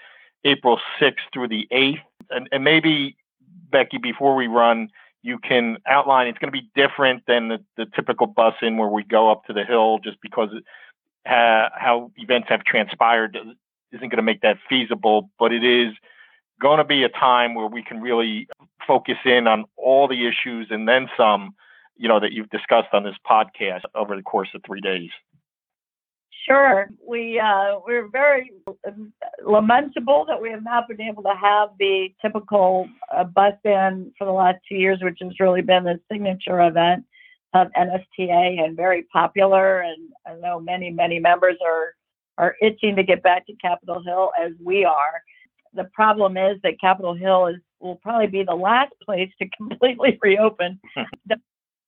April 0.44 0.80
6th 1.02 1.16
through 1.34 1.48
the 1.48 1.68
8th. 1.72 2.02
And, 2.30 2.50
and 2.52 2.64
maybe, 2.64 3.16
Becky, 3.72 3.98
before 3.98 4.36
we 4.36 4.48
run, 4.48 4.90
you 5.22 5.38
can 5.38 5.78
outline 5.86 6.28
it's 6.28 6.38
going 6.38 6.52
to 6.52 6.60
be 6.60 6.70
different 6.76 7.24
than 7.28 7.50
the, 7.50 7.60
the 7.78 7.86
typical 7.96 8.28
bus-in 8.28 8.78
where 8.78 8.88
we 8.88 9.04
go 9.04 9.32
up 9.32 9.46
to 9.46 9.54
the 9.54 9.64
Hill 9.64 10.00
just 10.04 10.18
because 10.22 10.50
how 11.26 12.12
events 12.18 12.48
have 12.50 12.64
transpired 12.64 13.38
isn't 13.92 14.10
going 14.10 14.18
to 14.18 14.24
make 14.24 14.42
that 14.42 14.58
feasible, 14.70 15.30
but 15.38 15.52
it 15.52 15.64
is 15.64 15.94
going 16.62 16.78
to 16.78 16.84
be 16.84 17.04
a 17.04 17.10
time 17.10 17.54
where 17.56 17.68
we 17.68 17.84
can 17.84 18.02
really 18.02 18.48
focus 18.88 19.18
in 19.26 19.48
on 19.48 19.66
all 19.78 20.08
the 20.08 20.28
issues 20.28 20.68
and 20.70 20.88
then 20.88 21.10
some, 21.18 21.52
you 21.96 22.08
know, 22.08 22.20
that 22.20 22.32
you've 22.32 22.50
discussed 22.50 22.90
on 22.94 23.04
this 23.04 23.16
podcast 23.30 23.82
over 23.96 24.16
the 24.16 24.22
course 24.22 24.50
of 24.56 24.62
three 24.66 24.82
days. 24.82 25.10
Sure. 26.48 26.90
We 27.06 27.40
uh, 27.40 27.80
we're 27.86 28.08
very 28.08 28.52
lamentable 29.46 30.26
that 30.28 30.42
we 30.42 30.50
have 30.52 30.64
not 30.64 30.88
been 30.88 31.02
able 31.02 31.24
to 31.24 31.34
have 31.40 31.70
the 31.80 32.10
typical 32.22 32.88
uh, 33.16 33.26
bus 33.26 33.54
in 33.64 34.12
for 34.18 34.26
the 34.26 34.32
last 34.32 34.60
two 34.68 34.76
years, 34.76 35.00
which 35.02 35.18
has 35.22 35.40
really 35.40 35.62
been 35.62 35.84
the 35.84 36.00
signature 36.12 36.62
event 36.62 37.06
of 37.54 37.68
NSTA 37.78 38.64
and 38.64 38.76
very 38.76 39.04
popular. 39.12 39.82
And 39.82 40.10
I 40.26 40.36
know 40.36 40.60
many 40.60 40.90
many 40.92 41.20
members 41.20 41.58
are 41.66 41.96
are 42.38 42.56
itching 42.62 42.96
to 42.96 43.04
get 43.04 43.22
back 43.22 43.46
to 43.48 43.54
Capitol 43.62 44.02
Hill 44.02 44.32
as 44.40 44.54
we 44.64 44.86
are. 44.86 45.22
The 45.74 45.86
problem 45.94 46.38
is 46.38 46.58
that 46.64 46.80
Capitol 46.80 47.14
Hill 47.14 47.48
is 47.48 47.58
will 47.80 47.98
probably 47.98 48.28
be 48.28 48.44
the 48.44 48.56
last 48.56 48.94
place 49.04 49.30
to 49.42 49.50
completely 49.58 50.18
reopen. 50.22 50.80
there 51.26 51.38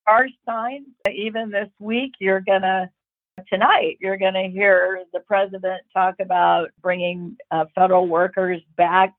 are 0.08 0.28
signs 0.46 0.88
even 1.14 1.52
this 1.52 1.70
week 1.80 2.14
you're 2.20 2.42
gonna 2.42 2.90
tonight 3.48 3.98
you're 4.00 4.17
gonna 4.17 4.50
hear 4.50 5.04
the 5.13 5.20
president 5.22 5.82
talk 5.94 6.15
about 6.20 6.70
bringing 6.82 7.38
uh, 7.52 7.65
federal 7.76 8.08
workers 8.08 8.62
back 8.78 9.13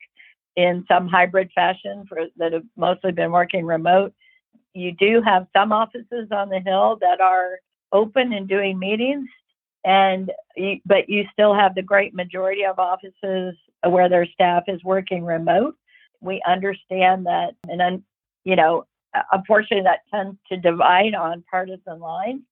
in 0.57 0.85
some 0.87 1.09
hybrid 1.09 1.51
fashion 1.55 2.05
for 2.09 2.27
that 2.37 2.53
have 2.53 2.65
mostly 2.77 3.13
been 3.13 3.33
working 3.33 3.65
remote. 3.65 4.13
You 4.75 4.93
do 4.93 5.23
have 5.25 5.47
some 5.55 5.73
offices 5.73 6.29
on 6.31 6.49
the 6.49 6.61
hill 6.61 6.99
that 7.01 7.21
are 7.21 7.59
open 7.93 8.33
and 8.33 8.49
doing 8.49 8.79
meetings 8.79 9.29
and 9.85 10.31
but 10.85 11.09
you 11.09 11.25
still 11.33 11.55
have 11.55 11.75
the 11.75 11.83
great 11.83 12.15
majority 12.15 12.65
of 12.65 12.79
offices 12.79 13.57
where 13.87 14.09
their 14.09 14.27
staff 14.27 14.65
is 14.69 14.83
working 14.85 15.25
remote. 15.25 15.77
We 16.21 16.41
understand 16.47 17.27
that, 17.27 17.55
and 17.69 18.03
you 18.45 18.55
know, 18.55 18.87
unfortunately, 19.33 19.83
that 19.85 20.01
tends 20.13 20.39
to 20.51 20.57
divide 20.57 21.15
on 21.15 21.45
partisan 21.51 21.99
lines. 21.99 22.43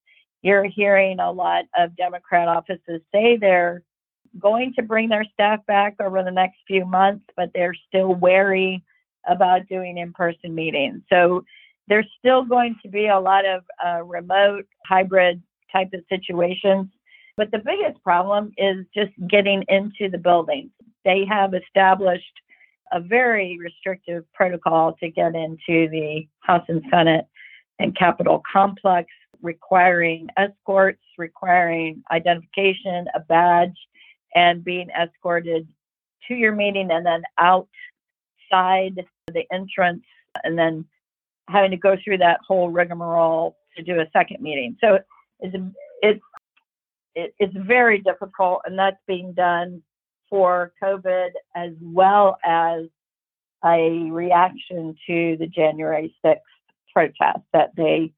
You're 0.43 0.65
hearing 0.65 1.21
a 1.21 1.31
lot 1.31 1.65
of 1.77 1.97
Democrat 1.97 2.49
offices 2.49 3.01
say 3.13 3.37
they're 3.37 3.83
going 4.39 4.73
to 4.75 4.83
bring 4.83 5.09
their 5.09 5.25
staff 5.33 5.65
back 5.67 5.97
over 6.01 6.23
the 6.23 6.31
next 6.31 6.59
few 6.67 6.85
months, 6.87 7.25
but 7.37 7.51
they're 7.55 7.77
still 7.89 8.15
wary 8.15 8.83
about 9.29 9.69
doing 9.69 9.99
in-person 9.99 10.55
meetings. 10.55 11.03
So 11.11 11.45
there's 11.89 12.09
still 12.19 12.45
going 12.45 12.77
to 12.83 12.89
be 12.89 13.09
a 13.09 13.19
lot 13.19 13.45
of 13.45 13.65
uh, 13.85 14.03
remote 14.05 14.67
hybrid 14.87 15.43
type 15.73 15.91
of 15.93 16.01
situations 16.09 16.89
but 17.41 17.51
the 17.53 17.59
biggest 17.59 18.03
problem 18.05 18.53
is 18.59 18.85
just 18.95 19.13
getting 19.27 19.65
into 19.69 20.11
the 20.11 20.19
buildings. 20.19 20.71
They 21.07 21.25
have 21.25 21.55
established 21.55 22.39
a 22.93 23.01
very 23.01 23.59
restrictive 23.59 24.25
protocol 24.35 24.95
to 25.01 25.09
get 25.09 25.35
into 25.35 25.89
the 25.89 26.29
House 26.41 26.67
and 26.69 26.83
Senate 26.91 27.27
and 27.79 27.97
Capitol 27.97 28.43
complex, 28.53 29.09
requiring 29.43 30.29
escorts, 30.37 31.03
requiring 31.19 32.03
identification, 32.11 33.07
a 33.15 33.21
badge, 33.21 33.77
and 34.35 34.65
being 34.65 34.89
escorted 34.91 35.69
to 36.29 36.35
your 36.35 36.53
meeting 36.53 36.91
and 36.91 37.05
then 37.05 37.23
outside 37.39 39.05
the 39.33 39.45
entrance 39.53 40.05
and 40.45 40.59
then 40.59 40.85
having 41.49 41.71
to 41.71 41.77
go 41.77 41.97
through 42.03 42.19
that 42.19 42.41
whole 42.47 42.71
rigmarole 42.71 43.57
to 43.77 43.83
do 43.83 44.01
a 44.01 44.07
second 44.13 44.41
meeting. 44.41 44.77
So 44.81 44.99
it's, 45.41 45.57
it's 46.03 46.21
it's 47.15 47.55
very 47.57 47.99
difficult, 47.99 48.63
and 48.65 48.79
that's 48.79 48.97
being 49.07 49.33
done 49.33 49.83
for 50.29 50.73
COVID 50.83 51.31
as 51.57 51.73
well 51.81 52.39
as 52.45 52.85
a 53.65 54.09
reaction 54.11 54.97
to 55.07 55.37
the 55.39 55.47
January 55.47 56.15
6th 56.25 56.39
protest 56.95 57.41
that 57.53 57.71
they 57.77 58.13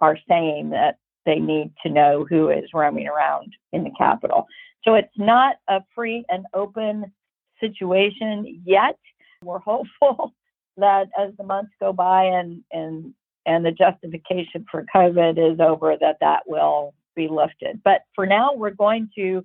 are 0.00 0.18
saying 0.28 0.70
that 0.70 0.98
they 1.24 1.38
need 1.38 1.72
to 1.82 1.90
know 1.90 2.24
who 2.28 2.50
is 2.50 2.64
roaming 2.72 3.08
around 3.08 3.52
in 3.72 3.84
the 3.84 3.90
Capitol. 3.98 4.46
So 4.84 4.94
it's 4.94 5.08
not 5.16 5.56
a 5.68 5.80
free 5.94 6.24
and 6.28 6.46
open 6.54 7.12
situation 7.60 8.62
yet. 8.64 8.98
We're 9.42 9.58
hopeful 9.66 10.32
that 10.76 11.08
as 11.18 11.32
the 11.36 11.44
months 11.44 11.72
go 11.80 11.92
by 11.92 12.24
and 12.24 12.62
and 12.72 13.14
and 13.46 13.64
the 13.64 13.70
justification 13.70 14.66
for 14.70 14.84
COVID 14.94 15.52
is 15.52 15.60
over, 15.60 15.96
that 16.00 16.16
that 16.20 16.42
will 16.46 16.94
be 17.14 17.28
lifted. 17.28 17.80
But 17.84 18.02
for 18.14 18.26
now, 18.26 18.52
we're 18.54 18.70
going 18.70 19.08
to 19.16 19.44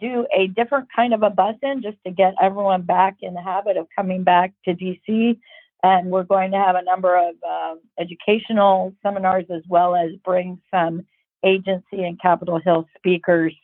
do 0.00 0.24
a 0.36 0.46
different 0.46 0.88
kind 0.94 1.12
of 1.12 1.24
a 1.24 1.30
bus 1.30 1.56
in 1.62 1.82
just 1.82 1.96
to 2.06 2.12
get 2.12 2.34
everyone 2.40 2.82
back 2.82 3.16
in 3.22 3.34
the 3.34 3.42
habit 3.42 3.76
of 3.76 3.88
coming 3.94 4.22
back 4.22 4.52
to 4.64 4.74
DC. 4.74 5.38
And 5.82 6.10
we're 6.10 6.24
going 6.24 6.50
to 6.52 6.58
have 6.58 6.76
a 6.76 6.82
number 6.82 7.16
of 7.16 7.34
uh, 7.48 7.74
educational 7.98 8.94
seminars 9.02 9.46
as 9.50 9.62
well 9.68 9.94
as 9.94 10.10
bring 10.24 10.60
some 10.70 11.06
agency 11.44 12.04
and 12.04 12.20
Capitol 12.20 12.60
Hill 12.62 12.86
speakers 12.96 13.54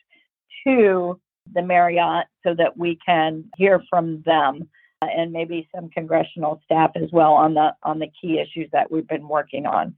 to 0.66 1.20
the 1.54 1.62
Marriott 1.62 2.26
so 2.42 2.54
that 2.54 2.76
we 2.76 2.98
can 3.04 3.44
hear 3.56 3.82
from 3.90 4.22
them 4.24 4.68
uh, 5.02 5.06
and 5.14 5.32
maybe 5.32 5.68
some 5.74 5.90
congressional 5.90 6.60
staff 6.64 6.90
as 6.96 7.10
well 7.12 7.34
on 7.34 7.54
the 7.54 7.74
on 7.82 7.98
the 7.98 8.10
key 8.20 8.40
issues 8.40 8.68
that 8.72 8.90
we've 8.90 9.06
been 9.06 9.28
working 9.28 9.66
on. 9.66 9.94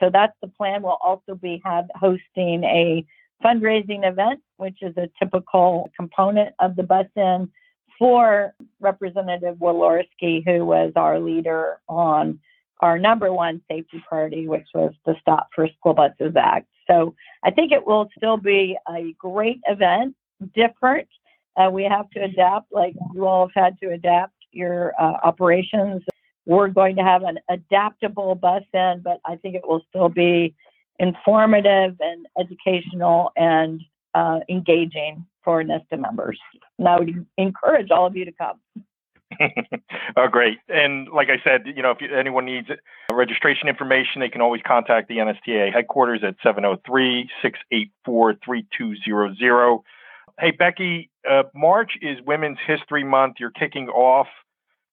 So 0.00 0.10
that's 0.12 0.36
the 0.42 0.48
plan. 0.48 0.82
We'll 0.82 0.98
also 1.00 1.36
be 1.36 1.62
have, 1.64 1.86
hosting 1.94 2.64
a 2.64 3.06
fundraising 3.44 4.08
event, 4.08 4.40
which 4.56 4.78
is 4.82 4.96
a 4.96 5.08
typical 5.18 5.90
component 5.96 6.54
of 6.58 6.74
the 6.76 6.82
bus 6.82 7.06
in 7.16 7.50
for 7.98 8.54
Representative 8.80 9.56
Walorski, 9.56 10.42
who 10.44 10.64
was 10.64 10.92
our 10.96 11.18
leader 11.18 11.78
on 11.88 12.40
our 12.80 12.98
number 12.98 13.32
one 13.32 13.62
safety 13.70 14.02
priority, 14.08 14.48
which 14.48 14.66
was 14.74 14.92
the 15.06 15.14
Stop 15.20 15.48
for 15.54 15.68
School 15.78 15.94
Buses 15.94 16.34
Act. 16.36 16.66
So 16.90 17.14
I 17.44 17.50
think 17.50 17.70
it 17.72 17.86
will 17.86 18.08
still 18.16 18.36
be 18.36 18.76
a 18.88 19.14
great 19.18 19.60
event, 19.68 20.16
different. 20.54 21.08
Uh, 21.56 21.70
we 21.70 21.84
have 21.84 22.10
to 22.10 22.20
adapt, 22.24 22.72
like 22.72 22.94
you 23.14 23.26
all 23.26 23.48
have 23.54 23.64
had 23.64 23.80
to 23.80 23.92
adapt 23.92 24.34
your 24.50 24.92
uh, 24.98 25.18
operations. 25.22 26.02
We're 26.44 26.68
going 26.68 26.96
to 26.96 27.02
have 27.02 27.22
an 27.22 27.38
adaptable 27.48 28.34
bus 28.34 28.64
in, 28.74 29.00
but 29.04 29.20
I 29.24 29.36
think 29.36 29.54
it 29.54 29.62
will 29.64 29.82
still 29.88 30.08
be 30.08 30.54
informative 30.98 31.96
and 32.00 32.26
educational 32.38 33.30
and 33.36 33.80
uh, 34.14 34.40
engaging 34.48 35.26
for 35.44 35.62
NISTA 35.62 35.98
members. 35.98 36.38
And 36.78 36.88
I 36.88 36.98
would 36.98 37.26
encourage 37.36 37.90
all 37.90 38.06
of 38.06 38.16
you 38.16 38.24
to 38.24 38.32
come. 38.32 38.60
oh, 40.16 40.28
great. 40.28 40.58
And 40.68 41.08
like 41.08 41.28
I 41.28 41.42
said, 41.42 41.62
you 41.66 41.82
know, 41.82 41.92
if 41.92 41.98
anyone 42.10 42.44
needs 42.44 42.68
registration 43.10 43.68
information, 43.68 44.20
they 44.20 44.28
can 44.28 44.40
always 44.40 44.62
contact 44.66 45.08
the 45.08 45.16
NSTA 45.18 45.72
headquarters 45.72 46.20
at 46.22 46.36
703 46.42 47.28
684 47.40 48.34
3200. 48.44 49.80
Hey, 50.38 50.50
Becky, 50.50 51.10
uh, 51.28 51.44
March 51.54 51.92
is 52.00 52.18
Women's 52.26 52.58
History 52.66 53.04
Month. 53.04 53.36
You're 53.38 53.50
kicking 53.50 53.88
off 53.88 54.28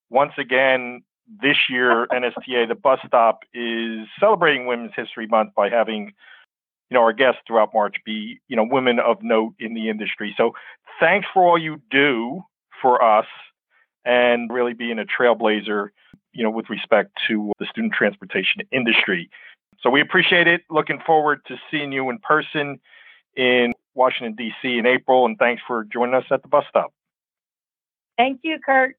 once 0.09 0.33
again 0.37 1.03
this 1.41 1.57
year. 1.69 2.07
NSTA, 2.11 2.67
the 2.67 2.75
bus 2.75 2.99
stop, 3.07 3.39
is 3.53 4.07
celebrating 4.19 4.67
Women's 4.67 4.91
History 4.95 5.27
Month 5.27 5.53
by 5.55 5.69
having 5.69 6.13
you 6.89 6.95
know, 6.95 7.01
our 7.01 7.13
guests 7.13 7.41
throughout 7.47 7.73
March 7.73 7.97
be, 8.05 8.39
you 8.47 8.55
know, 8.55 8.67
women 8.69 8.99
of 8.99 9.21
note 9.21 9.53
in 9.59 9.73
the 9.73 9.89
industry. 9.89 10.33
So 10.37 10.53
thanks 10.99 11.27
for 11.33 11.43
all 11.43 11.57
you 11.57 11.81
do 11.91 12.43
for 12.81 13.03
us 13.03 13.27
and 14.05 14.51
really 14.51 14.73
being 14.73 14.99
a 14.99 15.05
trailblazer, 15.05 15.89
you 16.33 16.43
know, 16.43 16.49
with 16.49 16.69
respect 16.69 17.11
to 17.27 17.51
the 17.59 17.65
student 17.67 17.93
transportation 17.93 18.61
industry. 18.71 19.29
So 19.81 19.89
we 19.89 20.01
appreciate 20.01 20.47
it. 20.47 20.61
Looking 20.69 20.99
forward 21.05 21.41
to 21.47 21.57
seeing 21.69 21.91
you 21.91 22.09
in 22.09 22.19
person 22.19 22.79
in 23.35 23.73
Washington, 23.93 24.35
D.C. 24.35 24.77
in 24.77 24.85
April. 24.85 25.25
And 25.25 25.37
thanks 25.37 25.61
for 25.65 25.85
joining 25.85 26.15
us 26.15 26.25
at 26.31 26.41
the 26.41 26.47
bus 26.47 26.65
stop. 26.69 26.93
Thank 28.17 28.41
you, 28.43 28.59
Curt. 28.59 28.97